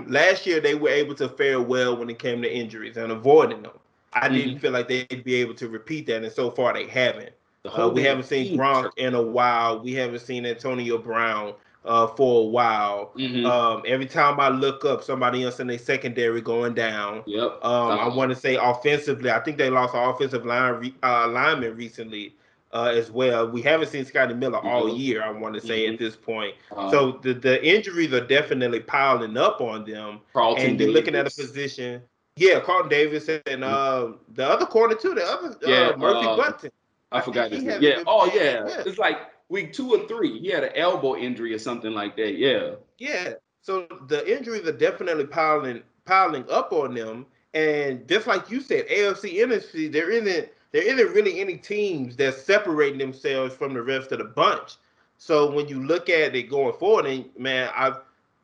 [0.06, 3.62] last year they were able to fare well when it came to injuries and avoiding
[3.62, 3.72] them.
[4.12, 4.34] I mm-hmm.
[4.34, 7.32] didn't feel like they'd be able to repeat that, and so far they haven't.
[7.62, 9.80] The uh, we haven't seen Gronk in a while.
[9.80, 13.12] We haven't seen Antonio Brown uh, for a while.
[13.16, 13.46] Mm-hmm.
[13.46, 17.22] Um, every time I look up, somebody else in their secondary going down.
[17.26, 17.42] Yep.
[17.62, 18.10] Um, uh-huh.
[18.10, 21.76] I want to say offensively, I think they lost an offensive line re- uh, lineman
[21.76, 22.34] recently
[22.72, 23.48] uh, as well.
[23.48, 24.96] We haven't seen Scotty Miller all mm-hmm.
[24.96, 25.22] year.
[25.22, 25.94] I want to say mm-hmm.
[25.94, 26.54] at this point.
[26.74, 30.20] Uh, so the the injuries are definitely piling up on them.
[30.32, 32.02] Carlton and they're looking at a position.
[32.36, 35.14] Yeah, Carlton Davis and uh, the other corner too.
[35.14, 36.70] The other uh, yeah, Murphy uh, Bunting.
[37.10, 37.82] I, I forgot his name.
[37.82, 38.02] Yeah.
[38.06, 38.66] Oh yeah.
[38.66, 38.82] yeah.
[38.86, 40.38] It's like week two or three.
[40.38, 42.36] He had an elbow injury or something like that.
[42.36, 42.74] Yeah.
[42.98, 43.34] Yeah.
[43.62, 47.26] So the injuries are definitely piling piling up on them.
[47.54, 52.42] And just like you said, AFC NFC, there isn't there isn't really any teams that's
[52.42, 54.76] separating themselves from the rest of the bunch.
[55.16, 57.94] So when you look at it going forward, and man, I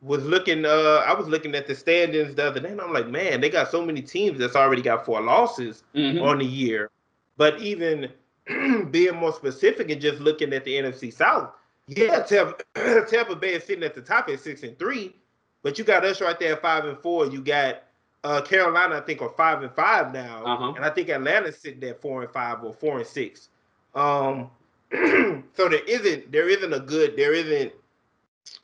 [0.01, 3.07] was looking uh I was looking at the standings the other day, and I'm like,
[3.07, 6.21] man, they got so many teams that's already got four losses mm-hmm.
[6.21, 6.89] on the year.
[7.37, 8.09] But even
[8.91, 11.51] being more specific and just looking at the NFC South,
[11.87, 12.55] yeah, Tampa,
[13.09, 15.15] Tampa Bay is sitting at the top at six and three,
[15.63, 17.27] but you got us right there at five and four.
[17.27, 17.83] You got
[18.25, 20.73] uh, Carolina, I think, are five and five now, uh-huh.
[20.75, 23.49] and I think Atlanta's sitting at four and five or four and six.
[23.93, 24.49] Um,
[24.91, 27.71] so there isn't there isn't a good there isn't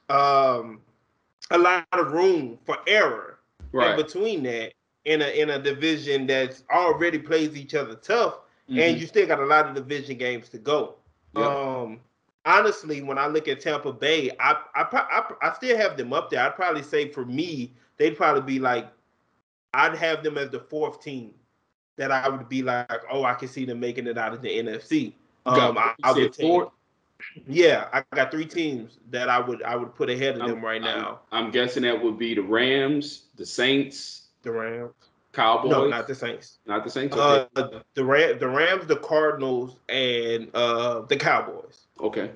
[0.10, 0.82] um
[1.52, 3.40] a lot of room for error
[3.72, 3.92] right.
[3.92, 4.74] in between that
[5.06, 8.80] in a in a division that's already plays each other tough, mm-hmm.
[8.80, 10.96] and you still got a lot of division games to go.
[11.36, 11.46] Yep.
[11.46, 12.00] Um,
[12.46, 16.32] honestly, when I look at Tampa Bay, I, I I I still have them up
[16.32, 16.44] there.
[16.44, 18.92] I'd probably say for me, they'd probably be like,
[19.74, 21.34] I'd have them as the fourth team
[21.98, 24.50] that I would be like, oh, I can see them making it out of the
[24.50, 25.14] NFC.
[25.46, 26.64] Um, I, I would take.
[27.48, 30.66] Yeah, I got three teams that I would I would put ahead of I'm, them
[30.66, 31.20] right now.
[31.32, 34.94] I'm, I'm, guessing that would be the Rams, the Saints, the Rams,
[35.32, 35.72] Cowboys.
[35.72, 36.58] No, not the Saints.
[36.66, 37.16] Not the Saints.
[37.16, 37.78] Uh, okay.
[37.78, 41.86] Uh, the Ram, the Rams, the Cardinals, and uh, the Cowboys.
[42.00, 42.32] Okay.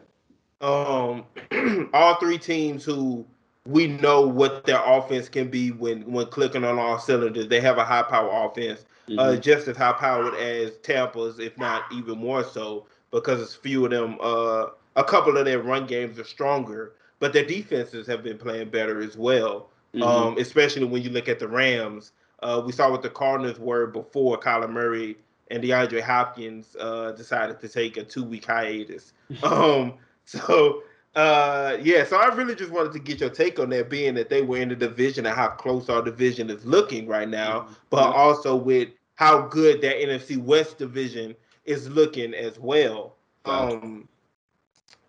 [0.62, 1.26] Um,
[1.94, 3.26] all three teams who
[3.66, 7.48] we know what their offense can be when when clicking on all cylinders.
[7.48, 9.20] They have a high power offense, uh, mm-hmm.
[9.20, 13.86] uh, just as high powered as Tampa's, if not even more so because it's few
[13.86, 14.18] of them.
[14.22, 18.70] Uh, a couple of their run games are stronger, but their defenses have been playing
[18.70, 19.70] better as well.
[19.94, 20.04] Mm-hmm.
[20.04, 22.12] Um, especially when you look at the Rams.
[22.44, 25.18] Uh, we saw what the Cardinals were before Kyler Murray
[25.50, 29.14] and DeAndre Hopkins uh, decided to take a two-week hiatus.
[29.44, 29.94] um,
[30.26, 30.84] so
[31.16, 34.30] uh, yeah, so I really just wanted to get your take on that, being that
[34.30, 37.74] they were in the division and how close our division is looking right now, mm-hmm.
[37.90, 43.16] but also with how good that NFC West division is looking as well.
[43.46, 44.10] Um,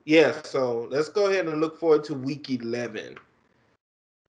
[0.04, 3.16] yeah, so let's go ahead and look forward to week eleven.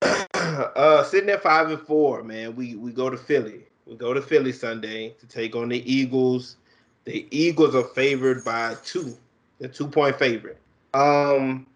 [0.34, 2.56] uh, sitting at five and four, man.
[2.56, 3.66] We we go to Philly.
[3.86, 6.58] We go to Philly Sunday to take on the Eagles.
[7.06, 9.16] The Eagles are favored by two,
[9.60, 10.60] the two point favorite.
[10.94, 11.68] Um,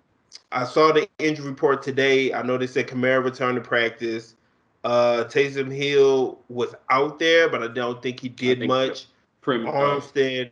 [0.52, 2.34] I saw the injury report today.
[2.34, 4.36] I know they said Kamara returned to practice.
[4.84, 9.06] Uh, Taysom Hill was out there, but I don't think he did much.
[9.41, 10.52] Prim- Armstead.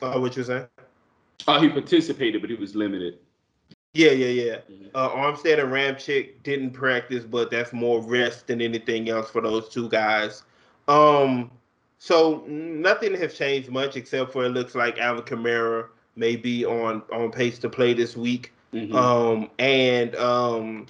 [0.00, 0.66] Uh, what you saying?
[1.46, 3.18] Oh, he participated, but he was limited.
[3.94, 4.56] Yeah, yeah, yeah.
[4.70, 4.86] Mm-hmm.
[4.94, 9.68] Uh, Armstead and Ramczyk didn't practice, but that's more rest than anything else for those
[9.68, 10.44] two guys.
[10.88, 11.50] Um,
[11.98, 17.02] so nothing has changed much except for it looks like Alvin Kamara may be on
[17.12, 18.52] on pace to play this week.
[18.74, 18.94] Mm-hmm.
[18.94, 20.86] Um, and um,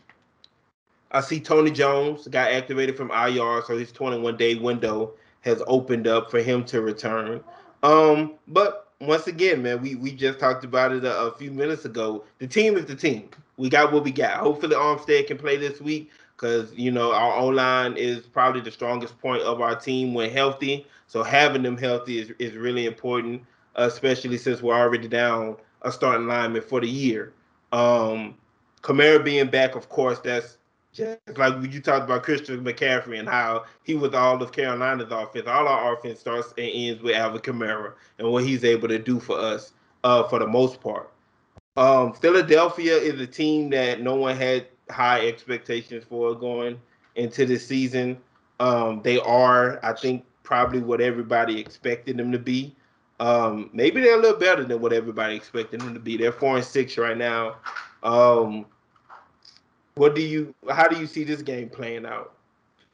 [1.12, 5.12] I see Tony Jones got activated from IR, so his 21 day window
[5.42, 7.40] has opened up for him to return.
[7.82, 11.84] Um, but once again, man, we we just talked about it a, a, few minutes
[11.84, 12.24] ago.
[12.38, 13.28] The team is the team.
[13.56, 14.38] We got what we got.
[14.38, 18.70] Hopefully, Armstead can play this week because you know our O line is probably the
[18.70, 20.86] strongest point of our team when healthy.
[21.06, 23.42] So having them healthy is is really important,
[23.78, 27.32] especially since we're already down a starting lineman for the year.
[27.72, 28.34] Um,
[28.82, 30.58] Kamara being back, of course, that's
[30.92, 35.46] just like you talked about Christian McCaffrey and how he was all of Carolina's offense.
[35.46, 39.20] All our offense starts and ends with Alvin Kamara and what he's able to do
[39.20, 39.72] for us
[40.04, 41.10] uh, for the most part.
[41.76, 46.80] Um, Philadelphia is a team that no one had high expectations for going
[47.14, 48.18] into this season.
[48.58, 52.74] Um, they are, I think, probably what everybody expected them to be.
[53.20, 56.16] Um, maybe they're a little better than what everybody expected them to be.
[56.16, 57.56] They're four and six right now.
[58.02, 58.66] Um,
[59.94, 60.54] what do you?
[60.70, 62.34] How do you see this game playing out?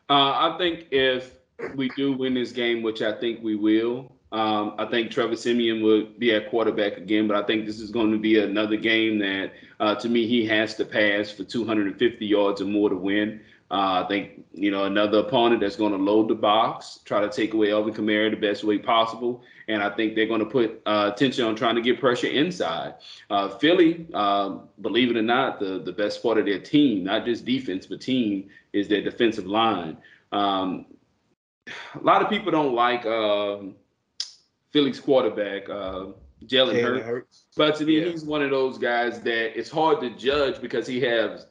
[0.08, 1.36] Uh, I think if
[1.74, 5.82] we do win this game, which I think we will, um, I think Trevor Siemian
[5.82, 7.28] would be at quarterback again.
[7.28, 10.46] But I think this is going to be another game that, uh, to me, he
[10.46, 13.40] has to pass for 250 yards or more to win.
[13.70, 17.30] Uh, I think you know another opponent that's going to load the box, try to
[17.30, 20.82] take away Alvin Kamara the best way possible, and I think they're going to put
[20.84, 22.94] uh, attention on trying to get pressure inside.
[23.30, 27.24] Uh, Philly, um, believe it or not, the the best part of their team, not
[27.24, 29.96] just defense but team, is their defensive line.
[30.30, 30.86] Um,
[31.66, 33.74] a lot of people don't like um,
[34.72, 35.70] Philly's quarterback.
[35.70, 36.06] Uh,
[36.46, 37.06] Jalen Hurts.
[37.06, 37.44] Hurts.
[37.56, 38.10] But to me, yeah.
[38.10, 41.46] he's one of those guys that it's hard to judge because he has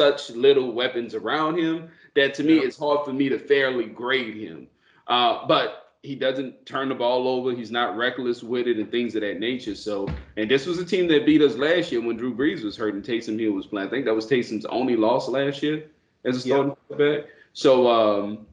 [0.00, 4.34] such little weapons around him that to me it's hard for me to fairly grade
[4.34, 4.66] him.
[5.06, 7.54] Uh, but he doesn't turn the ball over.
[7.54, 9.74] He's not reckless with it and things of that nature.
[9.74, 12.78] So, and this was a team that beat us last year when Drew Brees was
[12.78, 13.88] hurt and Taysom Hill was playing.
[13.88, 15.84] I think that was Taysom's only loss last year
[16.24, 17.28] as a starting quarterback.
[17.52, 18.46] So, um,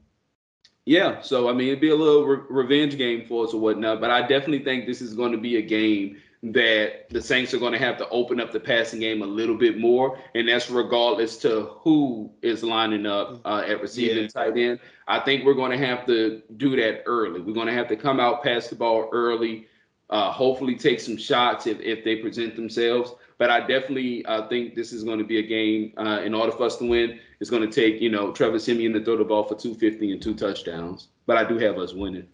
[0.84, 1.22] yeah.
[1.22, 4.02] So, I mean, it'd be a little re- revenge game for us or whatnot.
[4.02, 7.58] But I definitely think this is going to be a game that the Saints are
[7.58, 10.70] going to have to open up the passing game a little bit more, and that's
[10.70, 14.28] regardless to who is lining up uh, at receiving yeah.
[14.28, 14.80] tight end.
[15.08, 17.42] I think we're going to have to do that early.
[17.42, 19.68] We're going to have to come out, pass the ball early,
[20.10, 23.14] uh, hopefully take some shots if, if they present themselves.
[23.40, 25.94] But I definitely uh, think this is going to be a game.
[25.98, 28.94] Uh, in order for us to win, it's going to take you know Trevor Siemian
[28.94, 31.10] to throw the ball for 250 and two touchdowns.
[31.26, 32.28] But I do have us winning.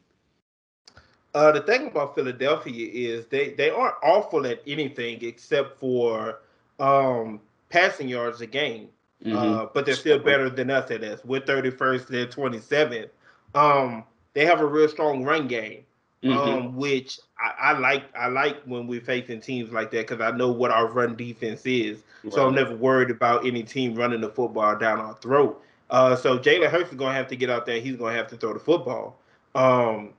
[1.34, 6.40] Uh, the thing about Philadelphia is they, they aren't awful at anything except for
[6.80, 8.90] um, passing yards a game.
[9.26, 9.38] Mm-hmm.
[9.38, 11.22] Uh, but they're still better than us at this.
[11.24, 13.10] We're 31st, they're 27th.
[13.56, 14.04] Um,
[14.34, 15.86] they have a real strong run game,
[16.24, 16.38] mm-hmm.
[16.38, 18.04] um, which I, I, like.
[18.16, 21.62] I like when we're facing teams like that because I know what our run defense
[21.66, 22.04] is.
[22.24, 22.34] Right.
[22.34, 25.62] So I'm never worried about any team running the football down our throat.
[25.90, 27.80] Uh, so Jalen Hurts is gonna have to get out there.
[27.80, 29.20] He's gonna have to throw the football.
[29.56, 30.14] Um,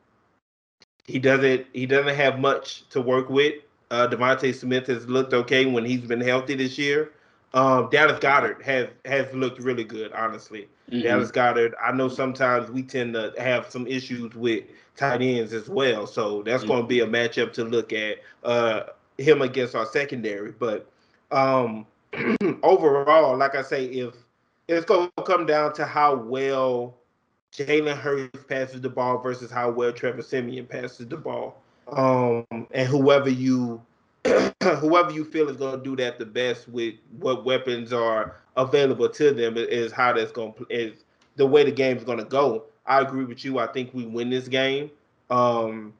[1.05, 3.55] he doesn't he doesn't have much to work with.
[3.91, 7.13] Uh, DeVonta Smith has looked okay when he's been healthy this year.
[7.53, 10.69] Um, Dallas Goedert has has looked really good, honestly.
[10.91, 11.03] Mm-hmm.
[11.03, 11.75] Dallas Goedert.
[11.83, 14.65] I know sometimes we tend to have some issues with
[14.97, 16.73] tight ends as well, so that's mm-hmm.
[16.73, 18.19] going to be a matchup to look at.
[18.43, 18.85] Uh,
[19.19, 20.91] him against our secondary, but
[21.31, 21.87] um,
[22.63, 24.15] overall, like I say, if
[24.69, 26.97] it's going to come down to how well
[27.55, 31.63] Jalen Hurts passes the ball versus how well Trevor Siemian passes the ball.
[31.89, 33.81] Um, and whoever you
[34.25, 39.09] whoever you feel is going to do that the best with what weapons are available
[39.09, 41.05] to them is how that's going to is
[41.37, 42.65] the way the game is going to go.
[42.87, 43.59] I agree with you.
[43.59, 44.91] I think we win this game.
[45.31, 45.93] Um,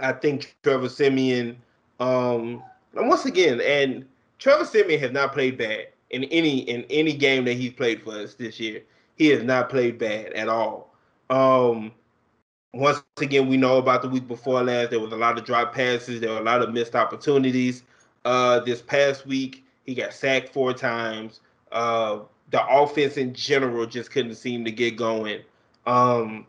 [0.00, 1.56] I think Trevor Siemian.
[2.00, 2.62] um,
[2.94, 4.04] once again, and
[4.38, 8.12] Trevor Siemian has not played bad in any in any game that he's played for
[8.12, 8.82] us this year.
[9.16, 10.94] He has not played bad at all.
[11.30, 11.92] Um,
[12.74, 14.90] once again, we know about the week before last.
[14.90, 16.20] There was a lot of drop passes.
[16.20, 17.84] There were a lot of missed opportunities.
[18.24, 21.40] Uh, this past week, he got sacked four times.
[21.70, 25.40] Uh, the offense in general just couldn't seem to get going.
[25.86, 26.46] Um,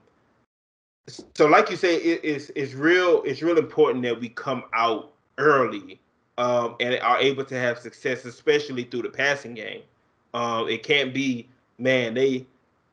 [1.36, 3.24] so, like you say, it, it's it's real.
[3.24, 6.00] It's real important that we come out early
[6.38, 9.82] um, and are able to have success, especially through the passing game.
[10.34, 12.14] Um, it can't be, man.
[12.14, 12.46] They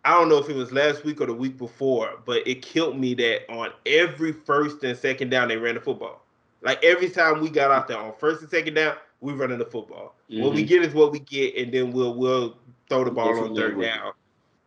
[0.05, 2.99] I don't know if it was last week or the week before, but it killed
[2.99, 6.23] me that on every first and second down they ran the football.
[6.63, 9.65] Like every time we got out there on first and second down, we running the
[9.67, 10.15] football.
[10.31, 10.43] Mm-hmm.
[10.43, 10.69] What we mm-hmm.
[10.69, 12.57] get is what we get, and then we'll we'll
[12.89, 14.13] throw the ball on third down.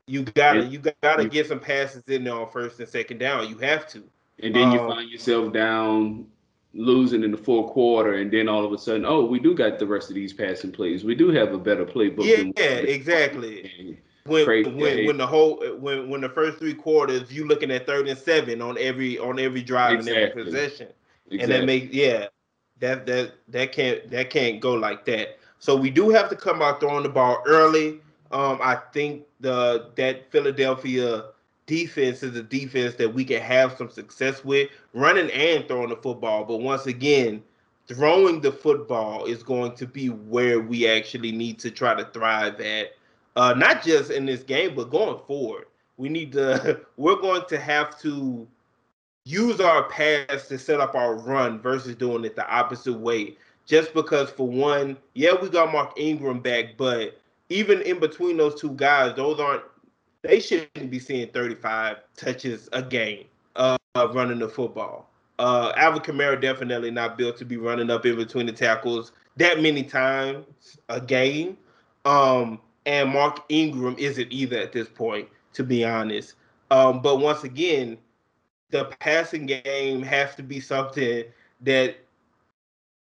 [0.05, 3.49] You gotta you gotta get some passes in there on first and second down.
[3.49, 4.03] You have to.
[4.41, 6.27] And then um, you find yourself down
[6.75, 9.79] losing in the fourth quarter, and then all of a sudden, oh, we do got
[9.79, 11.03] the rest of these passing plays.
[11.03, 12.25] We do have a better playbook.
[12.25, 17.47] Yeah, yeah, exactly when when, when the whole when when the first three quarters you
[17.47, 20.21] looking at third and seven on every on every drive exactly.
[20.21, 20.87] and every possession,
[21.29, 21.39] exactly.
[21.39, 22.27] and that makes yeah
[22.79, 25.39] that that that can't that can't go like that.
[25.59, 27.99] So we do have to come out throwing the ball early.
[28.31, 31.25] Um, I think the that Philadelphia
[31.65, 35.95] defense is a defense that we can have some success with running and throwing the
[35.97, 36.43] football.
[36.45, 37.43] But once again,
[37.87, 42.59] throwing the football is going to be where we actually need to try to thrive
[42.59, 42.93] at
[43.35, 45.65] uh, not just in this game, but going forward.
[45.97, 46.81] We need to.
[46.97, 48.47] We're going to have to
[49.25, 53.35] use our pass to set up our run versus doing it the opposite way.
[53.65, 57.17] Just because, for one, yeah, we got Mark Ingram back, but
[57.49, 59.63] even in between those two guys, those aren't.
[60.21, 63.25] They shouldn't be seeing 35 touches a game
[63.57, 65.09] uh, running the football.
[65.37, 69.61] Uh, Alvin Kamara definitely not built to be running up in between the tackles that
[69.61, 70.45] many times
[70.89, 71.57] a game.
[72.05, 76.35] Um, and Mark Ingram isn't either at this point, to be honest.
[76.71, 77.97] Um, but once again,
[78.71, 81.23] the passing game has to be something
[81.61, 81.95] that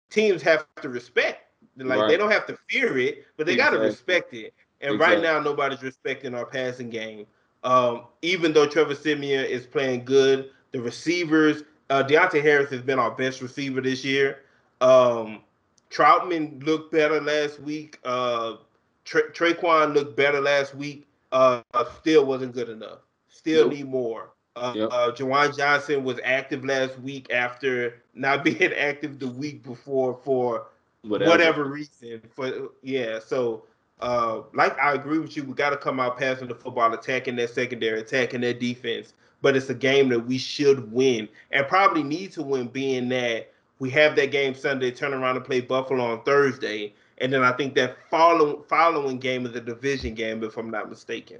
[0.10, 1.42] teams have to respect.
[1.78, 2.08] Like right.
[2.08, 3.78] they don't have to fear it, but they exactly.
[3.78, 4.54] got to respect it.
[4.82, 5.16] And exactly.
[5.16, 7.26] right now, nobody's respecting our passing game.
[7.64, 13.00] Um, even though Trevor Siemian is playing good, the receivers, uh, Deonte Harris has been
[13.00, 14.40] our best receiver this year.
[14.82, 15.42] Um,
[15.90, 18.00] Trautman looked better last week.
[18.06, 18.58] Uh,
[19.06, 21.08] Tra- Tre'Quan looked better last week.
[21.32, 21.62] Uh,
[22.00, 23.00] still wasn't good enough.
[23.30, 24.32] Still need more.
[24.56, 24.90] Uh, yep.
[24.92, 30.68] uh, Juwan Johnson was active last week after not being active the week before for
[31.04, 32.22] whatever, whatever reason.
[32.34, 33.66] For yeah, so
[34.00, 37.36] uh, like I agree with you, we got to come out passing the football, attacking
[37.38, 39.14] that secondary, attacking that defense.
[39.42, 43.52] But it's a game that we should win and probably need to win, being that
[43.80, 47.52] we have that game Sunday, turn around and play Buffalo on Thursday, and then I
[47.54, 51.40] think that following following game is a division game, if I'm not mistaken.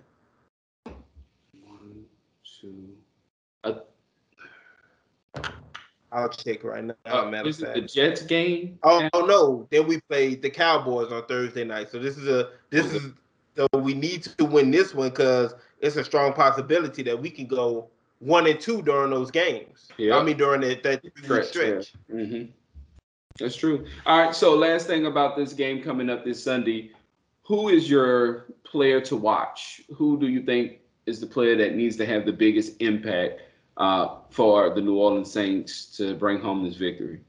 [0.84, 2.06] One,
[2.62, 2.90] two.
[3.64, 3.74] Uh,
[6.12, 6.96] I'll check right now.
[7.06, 8.80] Uh, matter is it the Jets game?
[8.84, 9.68] Oh, oh, no!
[9.70, 11.90] Then we play the Cowboys on Thursday night.
[11.92, 13.12] So this is a this is
[13.58, 17.48] so we need to win this one because it's a strong possibility that we can
[17.48, 19.90] go one and two during those games.
[19.98, 21.48] Yeah, I mean during that that stretch.
[21.48, 21.94] stretch.
[22.08, 22.16] Yeah.
[22.16, 22.52] Mm-hmm.
[23.40, 23.86] That's true.
[24.06, 24.36] All right.
[24.36, 26.92] So last thing about this game coming up this Sunday,
[27.44, 29.82] who is your player to watch?
[29.94, 33.42] Who do you think is the player that needs to have the biggest impact
[33.78, 37.22] uh, for the New Orleans Saints to bring home this victory?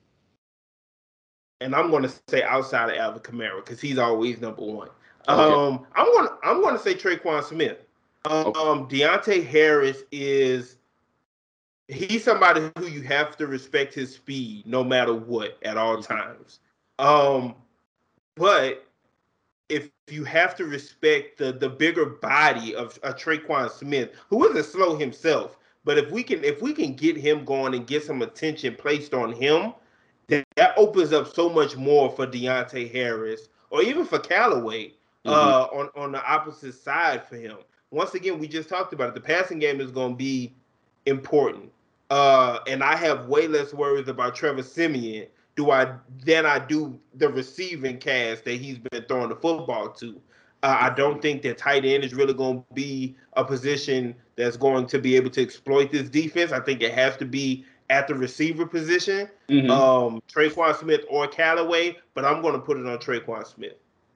[1.61, 4.89] And I'm going to say outside of Alvin Kamara because he's always number one.
[5.29, 5.55] Okay.
[5.55, 6.29] Um, I'm going.
[6.45, 7.79] I'm going to say Tre'Quan Smith.
[8.27, 9.01] Um, okay.
[9.01, 10.77] Deonte Harris is
[11.89, 16.15] he's somebody who you have to respect his speed no matter what at all mm-hmm.
[16.15, 16.61] times.
[16.99, 17.55] Um,
[18.35, 18.87] but
[19.69, 24.73] if you have to respect the the bigger body of a Tre'Quan Smith, who isn't
[24.73, 28.23] slow himself, but if we can if we can get him going and get some
[28.23, 29.75] attention placed on him,
[30.29, 35.31] that, that opens up so much more for Deonte Harris or even for Callaway mm-hmm.
[35.31, 37.57] uh, on on the opposite side for him.
[37.91, 39.15] Once again, we just talked about it.
[39.15, 40.53] The passing game is going to be
[41.07, 41.71] important,
[42.11, 45.27] uh, and I have way less worries about Trevor Siemian
[45.57, 45.95] do I
[46.25, 50.21] than I do the receiving cast that he's been throwing the football to.
[50.63, 54.57] Uh, I don't think that tight end is really going to be a position that's
[54.57, 56.53] going to be able to exploit this defense.
[56.53, 59.71] I think it has to be at the receiver position, mm-hmm.
[59.71, 63.75] um, Tre'Quan Smith or Callaway, but I'm going to put it on Tre'Quan Smith.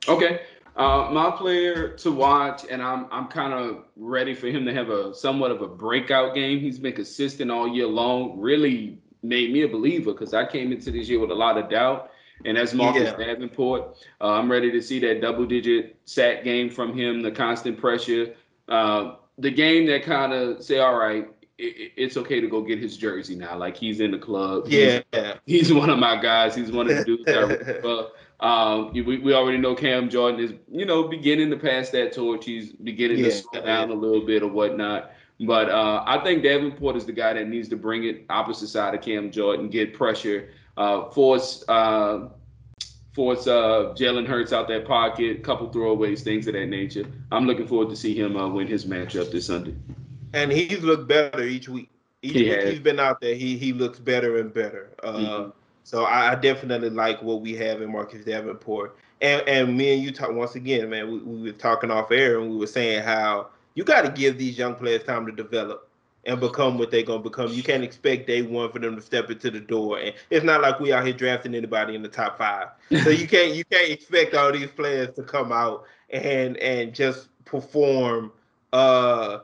[0.08, 0.40] Okay.
[0.76, 4.88] Uh, my player to watch, and I'm I'm kind of ready for him to have
[4.88, 6.60] a somewhat of a breakout game.
[6.60, 8.38] He's been consistent all year long.
[8.40, 11.68] Really made me a believer because I came into this year with a lot of
[11.68, 12.10] doubt.
[12.44, 13.16] And as Marcus yeah.
[13.16, 17.78] Davenport, uh, I'm ready to see that double digit sack game from him, the constant
[17.78, 18.34] pressure.
[18.68, 22.78] Uh, the game that kind of say, all right, it, it's okay to go get
[22.78, 23.58] his jersey now.
[23.58, 24.64] Like he's in the club.
[24.68, 25.02] Yeah.
[25.44, 26.54] He's, he's one of my guys.
[26.54, 27.82] He's one of the dudes that
[28.40, 32.46] um, we, we already know Cam Jordan is, you know, beginning to pass that torch.
[32.46, 33.24] He's beginning yeah.
[33.24, 35.12] to slow down a little bit or whatnot.
[35.40, 38.94] But uh, I think Davenport is the guy that needs to bring it opposite side
[38.94, 42.28] of Cam Jordan, get pressure, uh, force uh,
[43.14, 47.04] force uh, Jalen Hurts out that pocket, couple throwaways, things of that nature.
[47.32, 49.74] I'm looking forward to see him uh, win his matchup this Sunday.
[50.32, 51.90] And he's looked better each week.
[52.22, 52.70] Each he week has.
[52.70, 54.90] he's been out there, he he looks better and better.
[55.02, 55.50] Uh, mm-hmm.
[55.90, 58.96] So I, I, definitely like what we have in Marcus Davenport.
[59.20, 61.10] And and me and you talk once again, man.
[61.10, 64.38] We, we were talking off air and we were saying how you got to give
[64.38, 65.88] these young players time to develop
[66.26, 67.50] and become what they're gonna become.
[67.50, 69.98] You can't expect day one for them to step into the door.
[69.98, 72.68] And it's not like we out here drafting anybody in the top five.
[73.02, 77.30] So you can't you can't expect all these players to come out and and just
[77.44, 78.30] perform
[78.72, 79.38] uh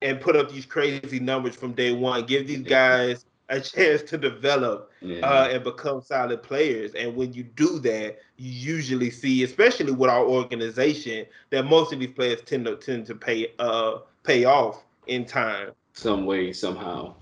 [0.00, 2.24] and put up these crazy numbers from day one.
[2.24, 5.20] Give these guys a chance to develop yeah.
[5.26, 6.94] uh, and become solid players.
[6.94, 12.00] And when you do that, you usually see, especially with our organization, that most of
[12.00, 15.72] these players tend to tend to pay uh pay off in time.
[15.92, 17.14] Some way, somehow.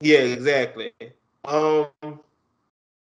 [0.00, 0.92] Yeah, exactly.
[1.44, 1.86] Um,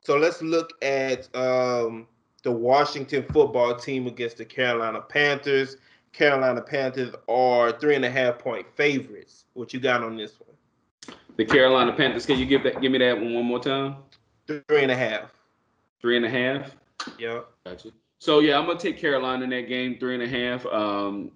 [0.01, 2.07] so let's look at um,
[2.43, 5.77] the Washington football team against the Carolina Panthers.
[6.13, 9.45] Carolina Panthers are three and a half point favorites.
[9.53, 10.56] What you got on this one?
[11.37, 12.27] The Carolina Panthers.
[12.27, 12.81] Can you give that?
[12.81, 13.97] Give me that one one more time.
[14.47, 15.33] Three and a half.
[16.01, 16.75] Three and a half.
[17.19, 17.41] Yeah.
[17.65, 17.91] Gotcha.
[18.19, 20.65] So yeah, I'm gonna take Carolina in that game, three and a half.
[20.67, 21.31] Um,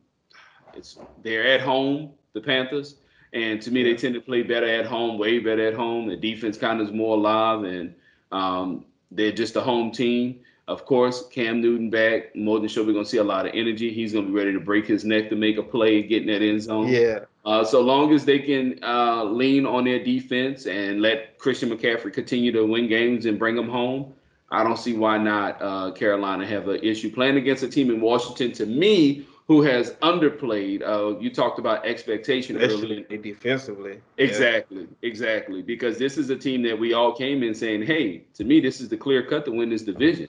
[0.74, 2.96] it's they're at home the Panthers.
[3.32, 6.09] And to me, they tend to play better at home, way better at home.
[6.09, 7.94] The defense kind of is more alive, and
[8.32, 10.40] um, they're just a home team.
[10.66, 13.53] Of course, Cam Newton back, more than sure we're going to see a lot of
[13.55, 13.92] energy.
[13.92, 16.28] He's going to be ready to break his neck to make a play, get in
[16.28, 16.88] that end zone.
[16.88, 17.20] Yeah.
[17.45, 22.12] Uh, so long as they can uh, lean on their defense and let Christian McCaffrey
[22.12, 24.12] continue to win games and bring them home,
[24.51, 28.01] I don't see why not uh, Carolina have an issue playing against a team in
[28.01, 28.53] Washington.
[28.53, 30.80] To me, who has underplayed.
[30.80, 33.03] Uh, you talked about expectation earlier.
[33.03, 34.01] defensively.
[34.16, 35.09] Exactly, yeah.
[35.09, 35.61] exactly.
[35.61, 38.80] Because this is a team that we all came in saying, "Hey, to me, this
[38.80, 40.28] is the clear cut to win this division."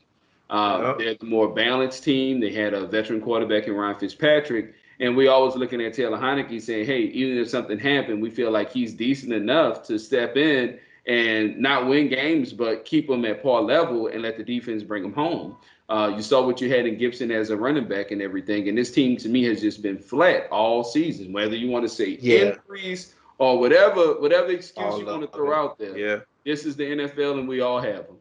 [0.50, 2.40] Uh, They're the more balanced team.
[2.40, 6.62] They had a veteran quarterback in Ryan Fitzpatrick, and we always looking at Taylor Heinicke
[6.62, 10.80] saying, "Hey, even if something happened, we feel like he's decent enough to step in."
[11.08, 15.04] and not win games, but keep them at par level and let the defense bring
[15.04, 15.58] them home.
[15.90, 18.70] Uh, you saw what you had in Gibson as a running back and everything.
[18.70, 21.90] And this team to me has just been flat all season, whether you want to
[21.90, 22.54] say yeah.
[22.54, 25.98] injuries or whatever, whatever excuse all you want to throw out there.
[25.98, 26.20] Yeah.
[26.46, 28.18] This is the NFL and we all have them.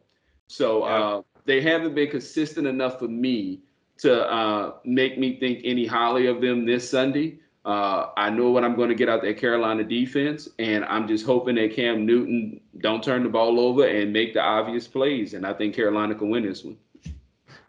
[0.47, 0.93] So yeah.
[0.93, 3.61] uh, they haven't been consistent enough for me
[4.01, 7.37] to uh, make me think any highly of them this Sunday.
[7.63, 11.25] Uh, I know what I'm going to get out that Carolina defense, and I'm just
[11.25, 15.35] hoping that Cam Newton don't turn the ball over and make the obvious plays.
[15.35, 16.77] And I think Carolina can win this one.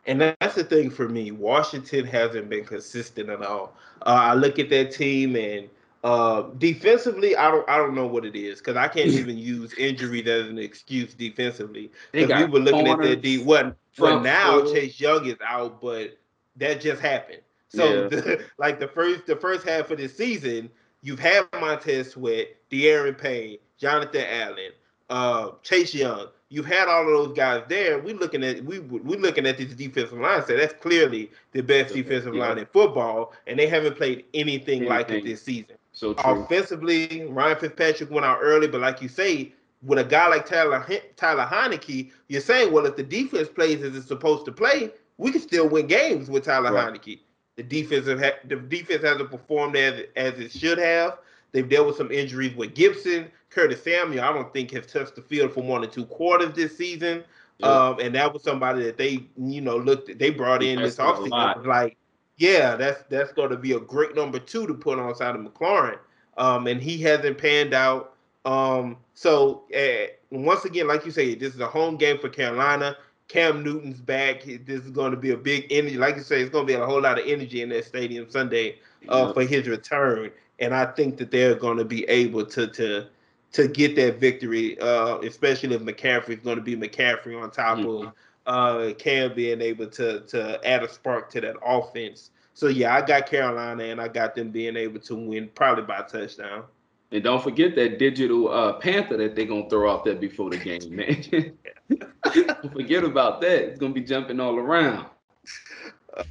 [0.06, 1.30] And that's the thing for me.
[1.30, 3.76] Washington hasn't been consistent at all.
[4.00, 5.68] Uh, I look at that team and
[6.02, 9.72] uh, defensively, I don't I don't know what it is because I can't even use
[9.74, 11.92] injury as an excuse defensively.
[12.10, 13.38] Because we were looking at that D.
[13.38, 14.62] What for now?
[14.72, 16.18] Chase Young is out, but
[16.56, 17.40] that just happened.
[17.68, 18.08] So yeah.
[18.08, 20.70] the, like the first the first half of the season,
[21.02, 24.70] you've had Montez Sweat, Da'Ron Payne, Jonathan Allen,
[25.10, 26.28] uh, Chase Young.
[26.48, 27.98] You've had all of those guys there.
[27.98, 30.44] We looking at we we looking at this defensive line.
[30.46, 32.48] So that's clearly the best defensive yeah.
[32.48, 34.88] line in football, and they haven't played anything, anything.
[34.88, 35.76] like it this season.
[35.92, 36.42] So true.
[36.42, 40.86] offensively, Ryan Fitzpatrick went out early, but like you say, with a guy like Tyler
[41.16, 44.90] Tyler Heinicke, you're saying, well, if the defense plays as it's supposed to play,
[45.22, 46.92] we can still win games with Tyler right.
[46.92, 47.20] Heinicke.
[47.56, 51.18] The defense ha- the defense hasn't performed as as it should have.
[51.52, 54.24] They've dealt with some injuries with Gibson, Curtis Samuel.
[54.24, 57.22] I don't think has touched the field for more than two quarters this season.
[57.58, 57.70] Yep.
[57.70, 61.64] Um, and that was somebody that they you know looked they brought in this offseason.
[61.66, 61.96] Like,
[62.38, 65.42] yeah, that's that's going to be a great number two to put on side of
[65.42, 65.98] McLaurin.
[66.38, 68.14] Um, and he hasn't panned out.
[68.44, 72.96] Um, so uh, once again, like you say, this is a home game for Carolina.
[73.28, 74.42] Cam Newton's back.
[74.44, 75.96] This is going to be a big energy.
[75.96, 78.30] Like you say, it's going to be a whole lot of energy in that stadium
[78.30, 79.32] Sunday uh, yeah.
[79.32, 80.30] for his return.
[80.58, 83.06] And I think that they're going to be able to to
[83.52, 87.78] to get that victory, uh, especially if McCaffrey is going to be McCaffrey on top
[87.78, 88.06] mm-hmm.
[88.06, 88.12] of
[88.46, 92.30] uh, Cam being able to to add a spark to that offense.
[92.54, 96.02] So yeah, I got Carolina and I got them being able to win probably by
[96.02, 96.64] touchdown.
[97.10, 100.56] And don't forget that digital uh, panther that they're gonna throw out there before the
[100.56, 101.56] game, man.
[102.72, 103.64] forget about that.
[103.64, 105.06] It's gonna be jumping all around.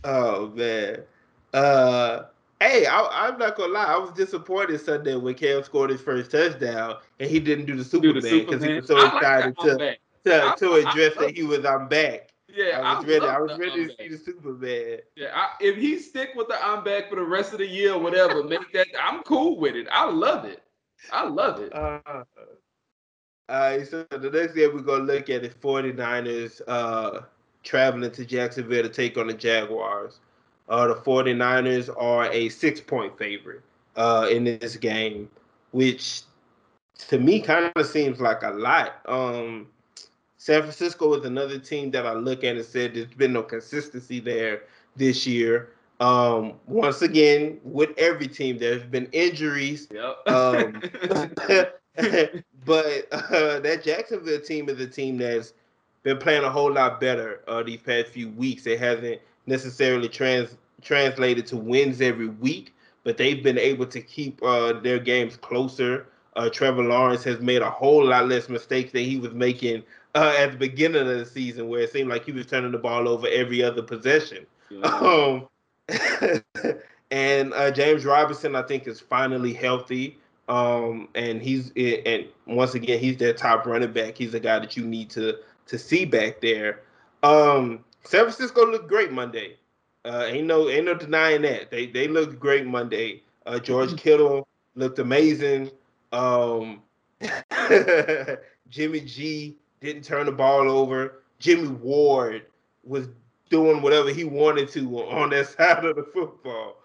[0.03, 1.03] Oh man.
[1.53, 2.24] Uh
[2.62, 6.32] hey, I, am not gonna lie, I was disappointed Sunday when Cam scored his first
[6.32, 10.74] touchdown and he didn't do the Superman because he was so excited to, to, to
[10.74, 12.32] address that he was I'm back.
[12.53, 13.26] Yeah, I was I ready.
[13.26, 14.99] I was ready to see the Superman.
[15.16, 17.93] Yeah, I, if he stick with the I'm back for the rest of the year
[17.93, 19.88] or whatever, make that I'm cool with it.
[19.91, 20.62] I love it.
[21.12, 21.74] I love it.
[21.74, 22.24] Uh,
[23.59, 27.21] right, so the next game we're gonna look at is 49ers uh,
[27.63, 30.19] traveling to Jacksonville to take on the Jaguars.
[30.69, 33.61] Uh, the 49ers are a six point favorite
[33.95, 35.29] uh, in this game,
[35.71, 36.21] which
[37.09, 39.01] to me kind of seems like a lot.
[39.05, 39.67] Um,
[40.37, 44.19] San Francisco is another team that I look at and said there's been no consistency
[44.19, 44.63] there
[44.95, 45.69] this year.
[45.99, 49.87] Um, once again, with every team, there's been injuries.
[49.91, 50.27] Yep.
[50.27, 50.81] Um,
[52.65, 55.53] but uh, that Jacksonville team is a team that's
[56.03, 58.65] been playing a whole lot better uh, these past few weeks.
[58.65, 62.73] It hasn't necessarily trans translated to wins every week,
[63.03, 66.07] but they've been able to keep uh, their games closer.
[66.35, 69.83] Uh, Trevor Lawrence has made a whole lot less mistakes than he was making
[70.15, 72.77] uh, at the beginning of the season, where it seemed like he was turning the
[72.77, 74.45] ball over every other possession.
[74.69, 74.81] Yeah.
[75.01, 75.47] Um,
[77.11, 80.17] and uh, James Robinson, I think, is finally healthy.
[80.51, 84.17] Um, and he's and once again, he's their top running back.
[84.17, 85.37] He's a guy that you need to
[85.67, 86.81] to see back there.
[87.23, 89.55] Um, San Francisco looked great Monday.
[90.03, 91.71] Uh, ain't no ain't no denying that.
[91.71, 93.23] They they looked great Monday.
[93.45, 93.97] Uh, George mm-hmm.
[93.97, 95.71] Kittle looked amazing.
[96.11, 96.81] Um,
[98.69, 101.23] Jimmy G didn't turn the ball over.
[101.39, 102.45] Jimmy Ward
[102.83, 103.07] was
[103.49, 106.75] doing whatever he wanted to on that side of the football.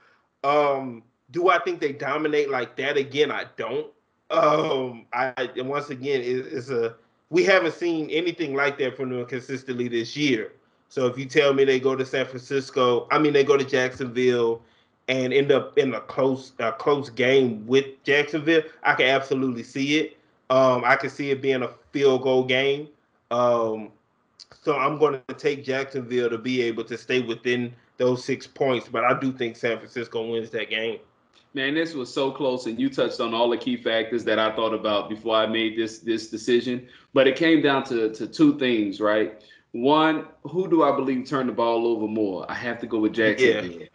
[0.45, 3.31] Um, do I think they dominate like that again?
[3.31, 3.87] I don't.
[4.31, 6.97] Um, I and once again, it, it's a
[7.31, 10.53] we haven't seen anything like that from them consistently this year.
[10.89, 13.65] So if you tell me they go to San Francisco, I mean they go to
[13.65, 14.63] Jacksonville
[15.09, 19.99] and end up in a close a close game with Jacksonville, I can absolutely see
[19.99, 20.17] it.
[20.51, 22.89] Um, I can see it being a field goal game.
[23.31, 23.91] Um,
[24.63, 28.89] so I'm going to take Jacksonville to be able to stay within those six points,
[28.89, 30.99] but I do think San Francisco wins that game.
[31.57, 34.55] Man, this was so close, and you touched on all the key factors that I
[34.55, 36.87] thought about before I made this this decision.
[37.15, 39.43] But it came down to to two things, right?
[39.73, 42.45] One, who do I believe turned the ball over more?
[42.51, 43.81] I have to go with Jacksonville.
[43.81, 43.87] Yeah.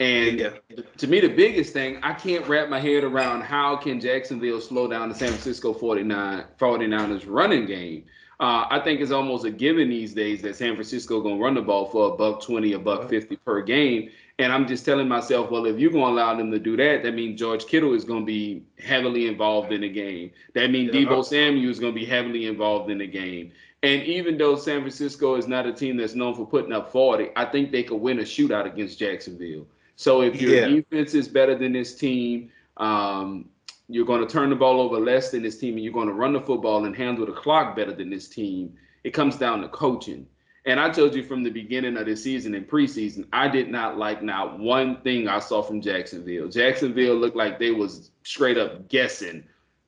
[0.00, 0.50] And yeah.
[0.98, 4.86] to me, the biggest thing, I can't wrap my head around how can Jacksonville slow
[4.86, 8.04] down the San Francisco 49, 49ers running game.
[8.38, 11.62] Uh, I think it's almost a given these days that San Francisco gonna run the
[11.62, 14.10] ball for a buck twenty, a buck fifty per game.
[14.40, 17.14] And I'm just telling myself, well, if you're gonna allow them to do that, that
[17.14, 20.30] means George Kittle is gonna be heavily involved in the game.
[20.54, 21.00] That means yeah.
[21.00, 23.52] Deebo Samuel is gonna be heavily involved in the game.
[23.82, 27.30] And even though San Francisco is not a team that's known for putting up 40,
[27.36, 29.66] I think they could win a shootout against Jacksonville.
[29.94, 30.68] So if your yeah.
[30.68, 33.48] defense is better than this team, um,
[33.88, 36.14] you're going to turn the ball over less than this team, and you're going to
[36.14, 38.74] run the football and handle the clock better than this team.
[39.04, 40.26] It comes down to coaching.
[40.68, 43.96] And I told you from the beginning of the season and preseason, I did not
[43.96, 46.46] like not one thing I saw from Jacksonville.
[46.48, 49.44] Jacksonville looked like they was straight up guessing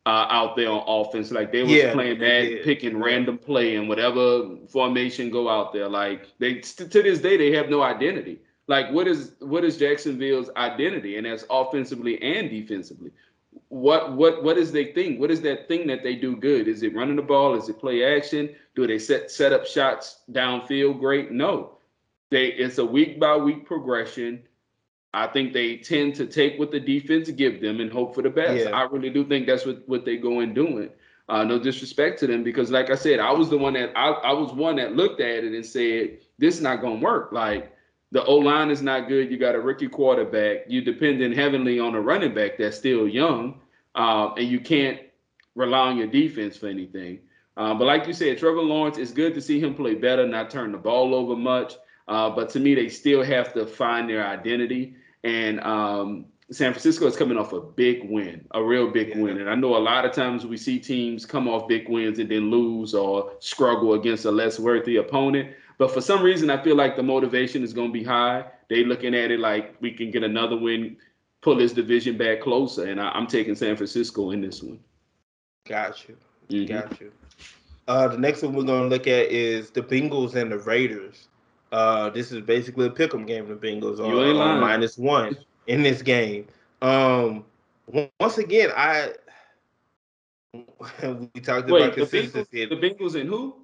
[0.07, 1.31] uh, out there on offense.
[1.31, 5.87] Like they was yeah, playing that, picking random play and whatever formation go out there.
[5.87, 8.41] Like they to this day they have no identity.
[8.67, 11.19] Like what is what is Jacksonville's identity?
[11.19, 13.11] And that's offensively and defensively
[13.69, 15.19] what what what is their thing?
[15.19, 16.69] What is that thing that they do good?
[16.69, 17.55] Is it running the ball?
[17.55, 18.51] Is it play action?
[18.75, 21.01] Do they set set up shots downfield?
[21.01, 21.31] Great.
[21.31, 21.79] No,
[22.31, 24.43] they it's a week by week progression.
[25.13, 28.31] I think they tend to take what the defense give them and hope for the
[28.31, 28.65] best.
[28.65, 28.71] Yeah.
[28.71, 30.91] I really do think that's what what they go in doing.
[31.29, 34.11] Uh, no disrespect to them because, like I said, I was the one that I,
[34.11, 37.31] I was one that looked at it and said this is not gonna work.
[37.31, 37.73] Like
[38.13, 39.31] the O line is not good.
[39.31, 40.65] You got a rookie quarterback.
[40.69, 43.61] You depending heavily on a running back that's still young,
[43.95, 45.01] um, and you can't
[45.55, 47.21] rely on your defense for anything.
[47.57, 50.51] Um, but like you said, Trevor Lawrence, it's good to see him play better, not
[50.51, 51.75] turn the ball over much.
[52.09, 54.97] Uh, but to me, they still have to find their identity.
[55.23, 59.19] And um, San Francisco is coming off a big win, a real big yeah.
[59.19, 59.39] win.
[59.39, 62.29] And I know a lot of times we see teams come off big wins and
[62.29, 65.51] then lose or struggle against a less worthy opponent.
[65.81, 68.45] But for some reason, I feel like the motivation is going to be high.
[68.69, 70.99] They looking at it like we can get another win,
[71.41, 74.79] pull this division back closer, and I, am taking San Francisco in this one.
[75.67, 76.19] Got you.
[76.51, 76.67] Mm-hmm.
[76.67, 77.11] Got you.
[77.89, 81.29] Uh, the next one we're going to look at is the Bengals and the Raiders.
[81.73, 83.49] Uh, this is basically a pick'em game.
[83.49, 85.35] The Bengals are, are minus one
[85.67, 86.47] in this game.
[86.83, 87.47] Um,
[88.21, 89.15] once again, I
[90.53, 92.67] we talked Wait, about consistency.
[92.67, 93.57] The Bengals, the Bengals and who?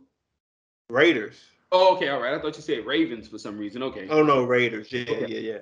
[0.88, 1.36] Raiders.
[1.72, 2.34] Oh, okay, all right.
[2.34, 3.82] I thought you said Ravens for some reason.
[3.82, 4.06] Okay.
[4.08, 4.92] Oh no, Raiders.
[4.92, 5.26] Yeah, okay.
[5.28, 5.58] yeah, yeah.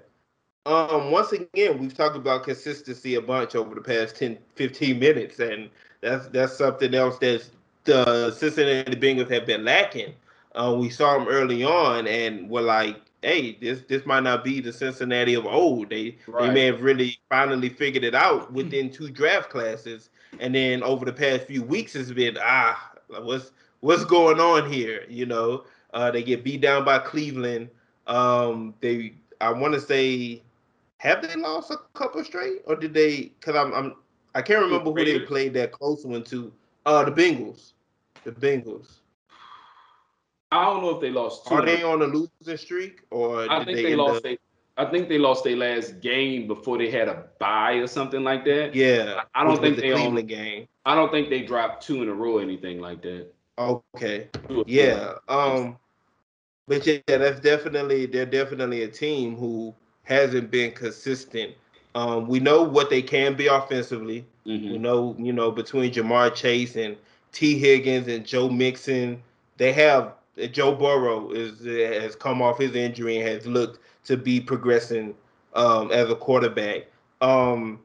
[0.66, 5.38] Um, once again, we've talked about consistency a bunch over the past 10, 15 minutes,
[5.38, 7.48] and that's that's something else that
[7.84, 10.14] the Cincinnati Bengals have been lacking.
[10.54, 14.60] Uh, we saw them early on, and we're like, hey, this this might not be
[14.60, 15.90] the Cincinnati of old.
[15.90, 16.46] They right.
[16.46, 21.04] they may have really finally figured it out within two draft classes, and then over
[21.04, 23.50] the past few weeks, it's been ah, what's
[23.80, 25.64] what's going on here, you know?
[25.94, 27.70] Uh, they get beat down by Cleveland.
[28.06, 30.42] Um, they, I want to say,
[30.98, 33.32] have they lost a couple straight, or did they?
[33.38, 33.94] Because I'm, I'm,
[34.34, 36.52] I can't remember who they played that close one to.
[36.84, 37.72] Uh, the Bengals.
[38.24, 38.96] The Bengals.
[40.50, 41.46] I don't know if they lost.
[41.46, 44.22] Two Are they on a losing streak, or I think they, they lost.
[44.22, 44.38] They,
[44.76, 48.44] I think they lost their last game before they had a bye or something like
[48.44, 48.74] that.
[48.74, 50.68] Yeah, I, I don't think the they Cleveland own, game.
[50.84, 53.28] I don't think they dropped two in a row or anything like that.
[53.58, 54.28] Okay.
[54.66, 55.14] Yeah.
[55.28, 55.76] Um.
[56.66, 61.54] But yeah, that's definitely they're definitely a team who hasn't been consistent.
[61.94, 64.26] Um, we know what they can be offensively.
[64.46, 64.72] Mm-hmm.
[64.72, 66.96] We know, you know, between Ja'Marr Chase and
[67.32, 69.22] Tee Higgins and Joe Mixon,
[69.56, 70.14] they have
[70.50, 75.14] Joe Burrow is has come off his injury and has looked to be progressing
[75.54, 76.86] um, as a quarterback.
[77.20, 77.80] Um,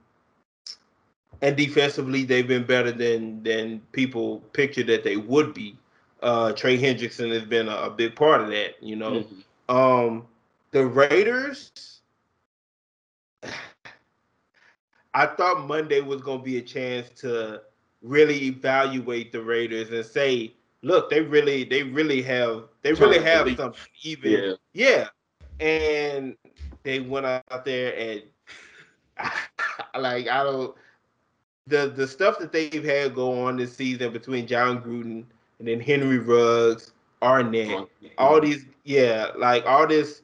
[1.42, 5.78] and defensively, they've been better than than people pictured that they would be
[6.22, 8.82] uh, Trey Hendrickson has been a, a, big part of that.
[8.82, 9.76] You know, mm-hmm.
[9.76, 10.28] um,
[10.72, 12.02] the Raiders.
[15.14, 17.62] I thought Monday was going to be a chance to
[18.02, 20.54] really evaluate the Raiders and say,
[20.84, 23.82] look, they really, they really have, they really have something.
[24.04, 24.32] Even,
[24.74, 25.08] yeah.
[25.60, 26.36] yeah, and
[26.84, 28.24] they went out there and,
[30.00, 30.76] like, I don't.
[31.68, 35.26] The, the stuff that they've had go on this season between Jon Gruden
[35.60, 37.88] and then Henry Ruggs, Arnette,
[38.18, 40.22] all these, yeah, like all this,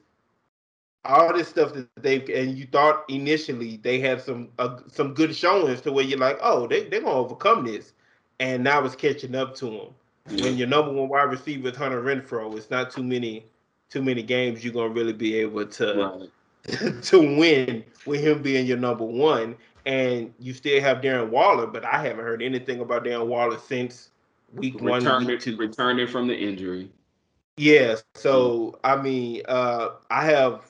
[1.04, 5.34] all this stuff that they've, and you thought initially they had some uh, some good
[5.34, 7.92] showings to where you're like, oh, they they're gonna overcome this,
[8.40, 10.40] and now it's catching up to them.
[10.42, 13.46] When your number one wide receiver is Hunter Renfrow, it's not too many
[13.88, 16.28] too many games you're gonna really be able to
[16.68, 17.02] right.
[17.02, 19.56] to win with him being your number one.
[19.84, 24.10] And you still have Darren Waller, but I haven't heard anything about Darren Waller since
[24.52, 25.56] week one, week two.
[25.56, 26.90] Returning from the injury.
[27.56, 27.96] Yeah.
[28.14, 30.62] So I mean, uh, I have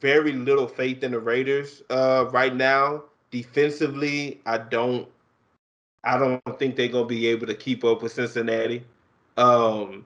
[0.00, 3.04] very little faith in the Raiders uh, right now.
[3.30, 5.08] Defensively, I don't.
[6.04, 8.84] I don't think they're gonna be able to keep up with Cincinnati.
[9.36, 10.04] Um,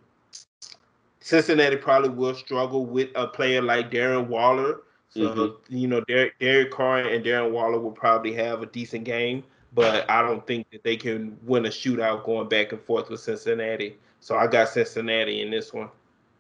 [1.20, 4.80] Cincinnati probably will struggle with a player like Darren Waller.
[5.10, 5.76] So mm-hmm.
[5.76, 9.42] you know, Derek, Derek Carr and Darren Waller will probably have a decent game,
[9.72, 13.20] but I don't think that they can win a shootout going back and forth with
[13.20, 13.96] Cincinnati.
[14.20, 15.90] So I got Cincinnati in this one.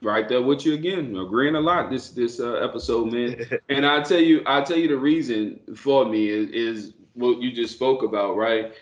[0.00, 3.44] Right there with you again, agreeing a lot this this uh, episode, man.
[3.68, 7.50] and I tell you, I tell you the reason for me is, is what you
[7.50, 8.72] just spoke about, right?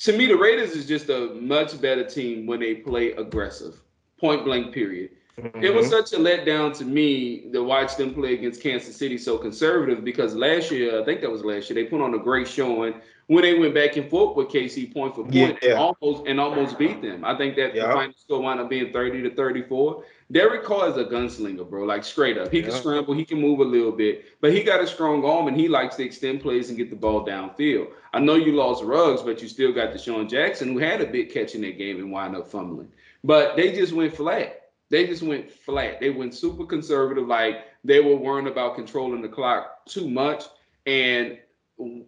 [0.00, 3.80] To me, the Raiders is just a much better team when they play aggressive,
[4.18, 4.74] point blank.
[4.74, 5.10] Period.
[5.38, 5.62] Mm-hmm.
[5.62, 5.94] It was mm-hmm.
[5.94, 10.34] such a letdown to me to watch them play against Kansas City so conservative because
[10.34, 12.94] last year, I think that was last year, they put on a great showing
[13.30, 15.70] when they went back and forth with KC point for point yeah.
[15.70, 17.24] and almost and almost beat them.
[17.24, 17.86] I think that yeah.
[17.86, 20.02] the final score wound up being 30 to 34.
[20.32, 21.84] Derek Carr is a gunslinger, bro.
[21.84, 22.50] Like straight up.
[22.50, 22.68] He yeah.
[22.68, 25.56] can scramble, he can move a little bit, but he got a strong arm and
[25.56, 27.90] he likes to extend plays and get the ball downfield.
[28.12, 31.32] I know you lost Ruggs, but you still got DeSean Jackson, who had a big
[31.32, 32.90] catch in that game and wind up fumbling.
[33.22, 34.59] But they just went flat.
[34.90, 36.00] They just went flat.
[36.00, 40.44] They went super conservative, like they were worrying about controlling the clock too much.
[40.86, 41.38] And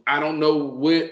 [0.06, 1.10] I don't know what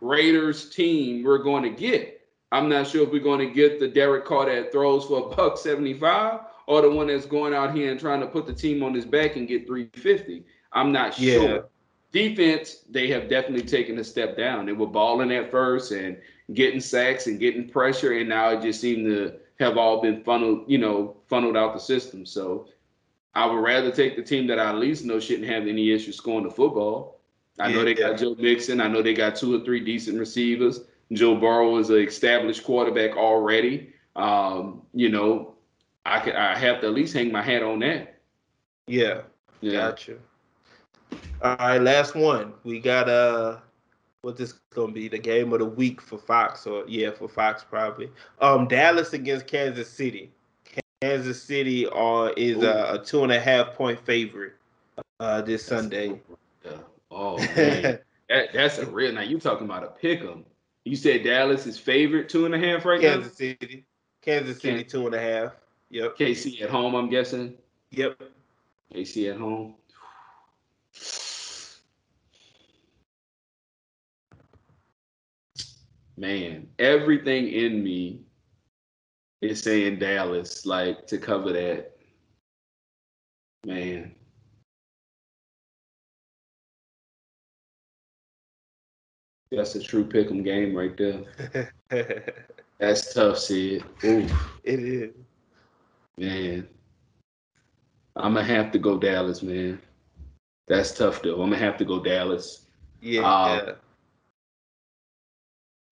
[0.00, 2.20] Raiders team we're going to get.
[2.52, 5.36] I'm not sure if we're going to get the Derek Carr that throws for a
[5.36, 8.82] buck 75 or the one that's going out here and trying to put the team
[8.82, 10.44] on his back and get 350.
[10.72, 11.34] I'm not yeah.
[11.34, 11.68] sure.
[12.12, 14.66] Defense, they have definitely taken a step down.
[14.66, 16.16] They were balling at first and
[16.52, 20.64] getting sacks and getting pressure, and now it just seemed to have all been funneled,
[20.66, 22.26] you know, funneled out the system.
[22.26, 22.66] So
[23.34, 26.16] I would rather take the team that I at least know shouldn't have any issues
[26.16, 27.20] scoring the football.
[27.58, 28.80] I yeah, know they got Joe Mixon.
[28.80, 30.80] I know they got two or three decent receivers.
[31.12, 33.92] Joe Burrow is an established quarterback already.
[34.16, 35.54] Um, you know,
[36.06, 38.20] I could I have to at least hang my hat on that.
[38.86, 39.22] Yeah.
[39.60, 39.72] Yeah.
[39.72, 40.16] Gotcha.
[41.42, 42.54] All right, last one.
[42.64, 43.58] We got uh
[44.22, 47.64] what this gonna be the game of the week for Fox or yeah for Fox
[47.64, 48.10] probably.
[48.40, 50.30] Um, Dallas against Kansas City.
[51.00, 54.52] Kansas City uh, is a, a, two and a half point favorite
[55.18, 56.20] uh, this that's Sunday.
[57.10, 57.98] Oh man,
[58.28, 59.12] that, that's a real.
[59.12, 60.44] Now you talking about a pick 'em.
[60.84, 63.46] You said Dallas is favorite two and a half right Kansas now.
[63.46, 63.84] Kansas City,
[64.22, 65.52] Kansas City two and a half.
[65.90, 66.18] Yep.
[66.18, 67.54] KC at home, I'm guessing.
[67.90, 68.22] Yep.
[68.94, 69.74] KC at home.
[76.20, 78.20] Man, everything in me
[79.40, 81.96] is saying Dallas, like to cover that.
[83.66, 84.14] Man.
[89.50, 91.24] That's a true pick'em game right there.
[92.78, 93.82] That's tough, Sid.
[94.04, 94.60] Oof.
[94.62, 95.14] It is.
[96.16, 96.68] Man.
[98.16, 99.80] I'm gonna have to go Dallas, man.
[100.68, 101.42] That's tough though.
[101.42, 102.66] I'm gonna have to go Dallas.
[103.00, 103.22] Yeah.
[103.22, 103.72] Uh, yeah.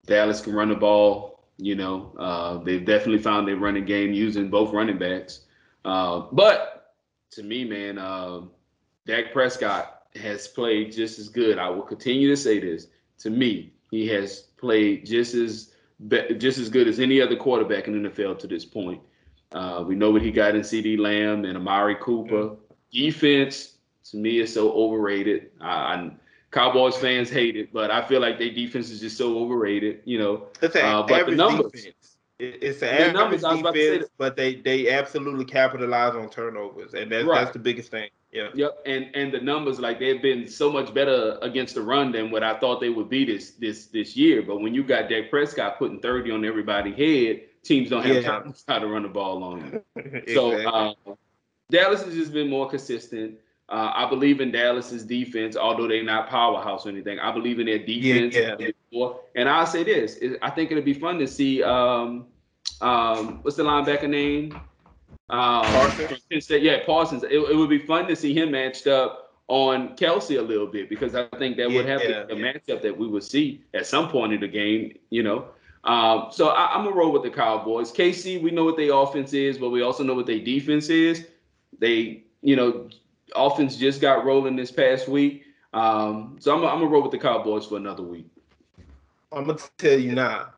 [0.09, 1.41] Dallas can run the ball.
[1.59, 5.41] You know, uh, they've definitely found their running game using both running backs.
[5.85, 6.95] Uh, but
[7.33, 8.43] to me, man, uh,
[9.07, 11.59] Dak Prescott has played just as good.
[11.59, 12.89] I will continue to say this.
[13.21, 15.73] To me, he has played just as
[16.37, 19.01] just as good as any other quarterback in the NFL to this point.
[19.51, 22.55] Uh, we know what he got in CeeDee Lamb and Amari Cooper.
[22.93, 23.79] Defense,
[24.11, 25.51] to me, is so overrated.
[25.61, 26.11] I, I
[26.51, 30.19] Cowboys fans hate it, but I feel like their defense is just so overrated, you
[30.19, 30.47] know.
[30.63, 32.17] It's an uh, but the numbers, defense.
[32.39, 37.41] It's an average numbers, defense, but they they absolutely capitalize on turnovers, and that's right.
[37.41, 38.09] that's the biggest thing.
[38.33, 38.49] Yeah.
[38.55, 38.83] Yep.
[38.87, 42.43] And and the numbers like they've been so much better against the run than what
[42.43, 44.43] I thought they would be this this this year.
[44.43, 48.29] But when you got Dak Prescott putting 30 on everybody's head, teams don't have yeah.
[48.29, 49.85] time to try to run the ball on you.
[50.03, 50.35] exactly.
[50.35, 50.95] So uh,
[51.71, 53.39] Dallas has just been more consistent.
[53.71, 57.19] Uh, I believe in Dallas's defense, although they're not powerhouse or anything.
[57.19, 58.35] I believe in their defense.
[58.35, 58.57] Yeah,
[58.91, 59.13] yeah.
[59.35, 61.63] And I'll say this: I think it'll be fun to see.
[61.63, 62.27] Um,
[62.81, 64.53] um, what's the linebacker name?
[65.29, 66.49] Um, Parsons.
[66.49, 67.25] Yeah, Parsons.
[67.25, 70.89] It, it, would be fun to see him matched up on Kelce a little bit
[70.89, 73.87] because I think that yeah, would have yeah, a matchup that we would see at
[73.87, 74.99] some point in the game.
[75.11, 75.49] You know.
[75.85, 77.93] Um, so I, I'm gonna roll with the Cowboys.
[77.93, 81.27] KC, we know what their offense is, but we also know what their defense is.
[81.79, 82.89] They, you know,
[83.35, 85.45] offense just got rolling this past week.
[85.73, 88.27] Um, so I'm, I'm gonna roll with the Cowboys for another week.
[89.33, 90.51] I'm gonna tell you now.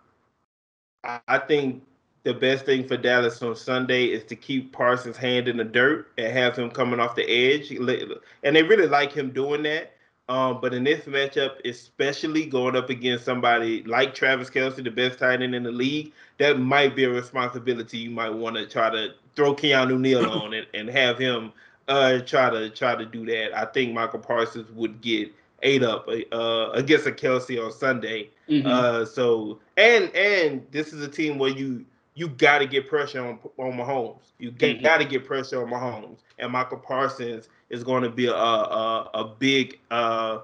[1.04, 1.82] I think
[2.24, 6.12] the best thing for Dallas on Sunday is to keep Parsons' hand in the dirt
[6.18, 7.70] and have him coming off the edge.
[7.70, 9.92] And they really like him doing that.
[10.28, 15.18] Um, but in this matchup, especially going up against somebody like Travis Kelce, the best
[15.18, 18.90] tight end in the league, that might be a responsibility you might want to try
[18.90, 21.52] to throw Keanu Neal on it and have him
[21.90, 23.56] uh, try to try to do that.
[23.56, 25.32] I think Michael Parsons would get
[25.62, 28.30] ate up uh, against a Kelce on Sunday.
[28.48, 28.66] Mm-hmm.
[28.66, 31.84] Uh, so and and this is a team where you
[32.14, 34.32] you got to get pressure on on Mahomes.
[34.38, 34.82] You mm-hmm.
[34.82, 39.10] got to get pressure on Mahomes, and Michael Parsons is going to be a a,
[39.14, 40.40] a big uh,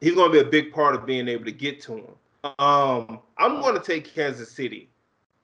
[0.00, 2.52] he's going to be a big part of being able to get to him.
[2.58, 4.88] Um, I'm going to take Kansas City,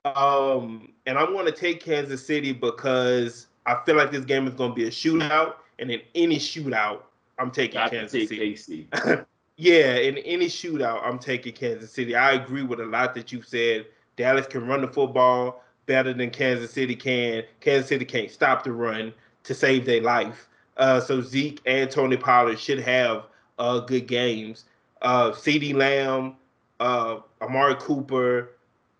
[0.05, 4.53] um, and I'm going to take Kansas City because I feel like this game is
[4.53, 7.01] going to be a shootout, and in any shootout,
[7.39, 8.87] I'm taking Kansas take City.
[9.57, 12.15] yeah, in any shootout, I'm taking Kansas City.
[12.15, 13.85] I agree with a lot that you said.
[14.15, 17.43] Dallas can run the football better than Kansas City can.
[17.59, 19.13] Kansas City can't stop the run
[19.43, 20.47] to save their life.
[20.77, 23.23] Uh, so Zeke and Tony Pollard should have
[23.59, 24.65] uh, good games.
[25.01, 26.35] Uh, CeeDee Lamb,
[26.79, 28.51] uh, Amari Cooper,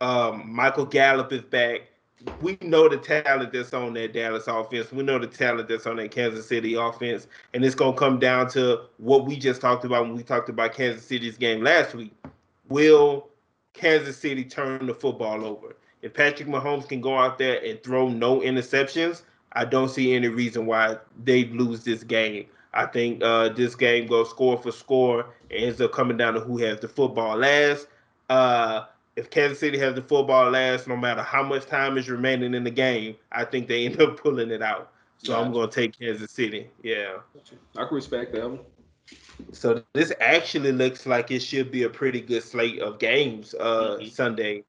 [0.01, 1.81] um, Michael Gallup is back.
[2.41, 4.91] We know the talent that's on that Dallas offense.
[4.91, 7.27] We know the talent that's on that Kansas City offense.
[7.53, 10.49] And it's going to come down to what we just talked about when we talked
[10.49, 12.13] about Kansas City's game last week.
[12.69, 13.29] Will
[13.73, 15.75] Kansas City turn the football over?
[16.01, 20.27] If Patrick Mahomes can go out there and throw no interceptions, I don't see any
[20.27, 22.45] reason why they lose this game.
[22.73, 25.27] I think uh, this game goes score for score.
[25.49, 27.87] It ends up coming down to who has the football last.
[28.29, 28.85] Uh,
[29.15, 32.63] if Kansas City has the football last, no matter how much time is remaining in
[32.63, 34.91] the game, I think they end up pulling it out.
[35.17, 35.45] So gotcha.
[35.45, 36.69] I'm going to take Kansas City.
[36.83, 37.17] Yeah.
[37.77, 38.59] I can respect that one.
[39.51, 43.97] So this actually looks like it should be a pretty good slate of games uh,
[43.99, 44.07] mm-hmm.
[44.07, 44.63] Sunday.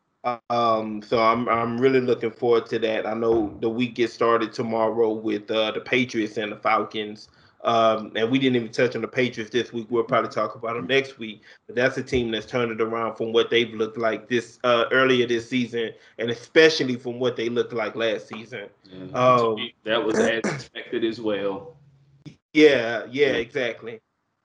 [0.51, 3.07] Um, so I'm I'm really looking forward to that.
[3.07, 7.29] I know the week gets started tomorrow with uh, the Patriots and the Falcons.
[7.67, 9.89] Um, and we didn't even touch on the Patriots this week.
[9.91, 11.43] We'll probably talk about them next week.
[11.67, 14.85] But that's a team that's turned it around from what they've looked like this uh,
[14.93, 18.69] earlier this season, and especially from what they looked like last season.
[18.89, 19.17] Mm-hmm.
[19.17, 21.77] Um, that was as expected as well.
[22.53, 24.01] Yeah, yeah, exactly.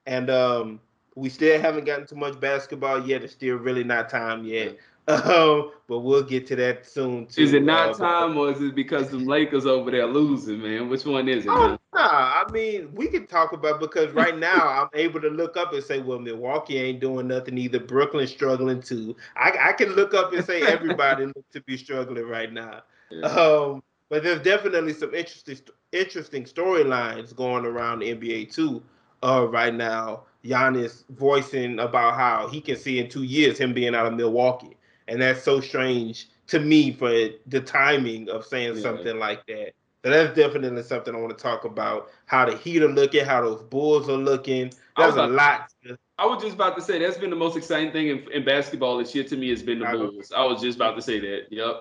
[0.07, 0.80] And um,
[1.15, 3.24] we still haven't gotten too much basketball yet.
[3.24, 4.78] It's still really not time yet.
[5.12, 7.26] Um, but we'll get to that soon.
[7.26, 7.41] Too.
[7.41, 10.89] Is it not uh, time, or is it because the Lakers over there losing, man?
[10.89, 11.49] Which one is it?
[11.49, 11.80] Oh, man?
[11.93, 15.74] nah, I mean we can talk about because right now I'm able to look up
[15.74, 17.80] and say, well, Milwaukee ain't doing nothing either.
[17.80, 19.16] Brooklyn's struggling too.
[19.36, 22.84] I, I can look up and say everybody looks to be struggling right now.
[23.09, 23.26] Yeah.
[23.26, 25.57] Um, but there's definitely some interesting
[25.91, 28.82] interesting storylines going around the NBA too.
[29.24, 33.93] Uh, right now, Giannis voicing about how he can see in two years him being
[33.93, 34.78] out of Milwaukee
[35.08, 37.10] and that's so strange to me for
[37.47, 38.82] the timing of saying yeah.
[38.82, 39.74] something like that.
[40.04, 42.10] So that's definitely something I want to talk about.
[42.26, 44.74] How the Heat are looking, how those Bulls are looking.
[44.97, 45.72] There's a lot.
[45.86, 45.97] To...
[46.18, 48.97] I was just about to say that's been the most exciting thing in, in basketball
[48.97, 50.32] this year to me has been the I Bulls.
[50.36, 51.47] I was just about to say that.
[51.52, 51.76] Yep.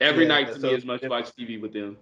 [0.00, 1.96] Every yeah, night to so me is much watch TV with them.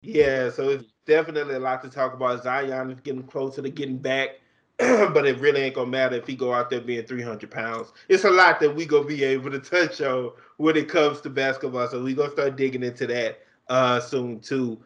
[0.00, 2.42] Yeah, so it's definitely a lot to talk about.
[2.42, 4.40] Zion is getting closer to getting back.
[4.78, 7.92] but it really ain't gonna matter if he go out there being 300 pounds.
[8.08, 11.30] It's a lot that we gonna be able to touch on when it comes to
[11.30, 11.86] basketball.
[11.88, 14.82] So we gonna start digging into that uh, soon too.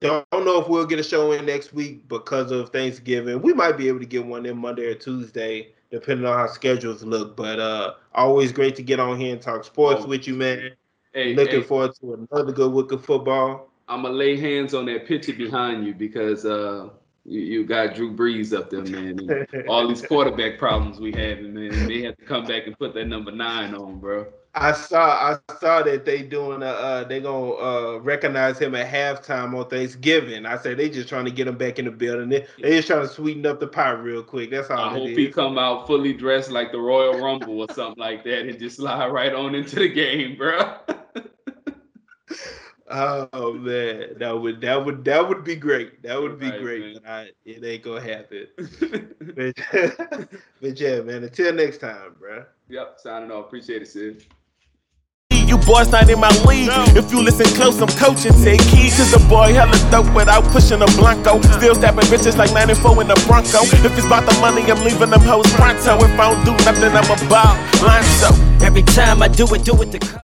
[0.00, 3.42] Don't know if we'll get a show in next week because of Thanksgiving.
[3.42, 7.02] We might be able to get one in Monday or Tuesday, depending on how schedules
[7.02, 7.36] look.
[7.36, 10.70] But uh, always great to get on here and talk sports oh, with you, man.
[11.12, 11.66] Hey, Looking hey.
[11.66, 13.70] forward to another good week of football.
[13.88, 16.90] I'm gonna lay hands on that picture behind you because uh,
[17.28, 19.46] you, you got Drew Brees up there, man.
[19.68, 21.86] all these quarterback problems we have, man.
[21.86, 24.26] They have to come back and put that number nine on, bro.
[24.54, 28.90] I saw I saw that they doing a uh, they gonna uh, recognize him at
[28.90, 30.46] halftime on Thanksgiving.
[30.46, 32.28] I said they just trying to get him back in the building.
[32.28, 34.50] They, they just trying to sweeten up the pie real quick.
[34.50, 34.78] That's all.
[34.78, 35.16] I hope is.
[35.16, 38.76] he come out fully dressed like the Royal Rumble or something like that and just
[38.76, 40.76] slide right on into the game, bro.
[42.90, 46.02] Oh man, that would that would that would be great.
[46.02, 46.94] That would be right, great.
[46.94, 48.46] But I, it ain't gonna happen.
[49.36, 50.28] but,
[50.60, 51.24] but yeah, man.
[51.24, 52.44] Until next time, bro.
[52.68, 52.96] Yep.
[52.98, 53.46] Signing off.
[53.46, 54.24] Appreciate it, Sid.
[55.48, 56.68] You boys not in my league.
[56.68, 56.84] No.
[56.92, 58.36] If you listen close, I'm coaching.
[58.44, 58.96] Take keys.
[59.00, 61.40] to the boy, hella dope without pushing a Blanco.
[61.56, 63.64] Still stabbing bitches like 94 in the Bronco.
[63.64, 65.96] If it's about the money, I'm leaving them hoes pronto.
[66.04, 68.28] If I don't do nothing, I'm about line so.
[68.60, 69.98] Every time I do it, do it to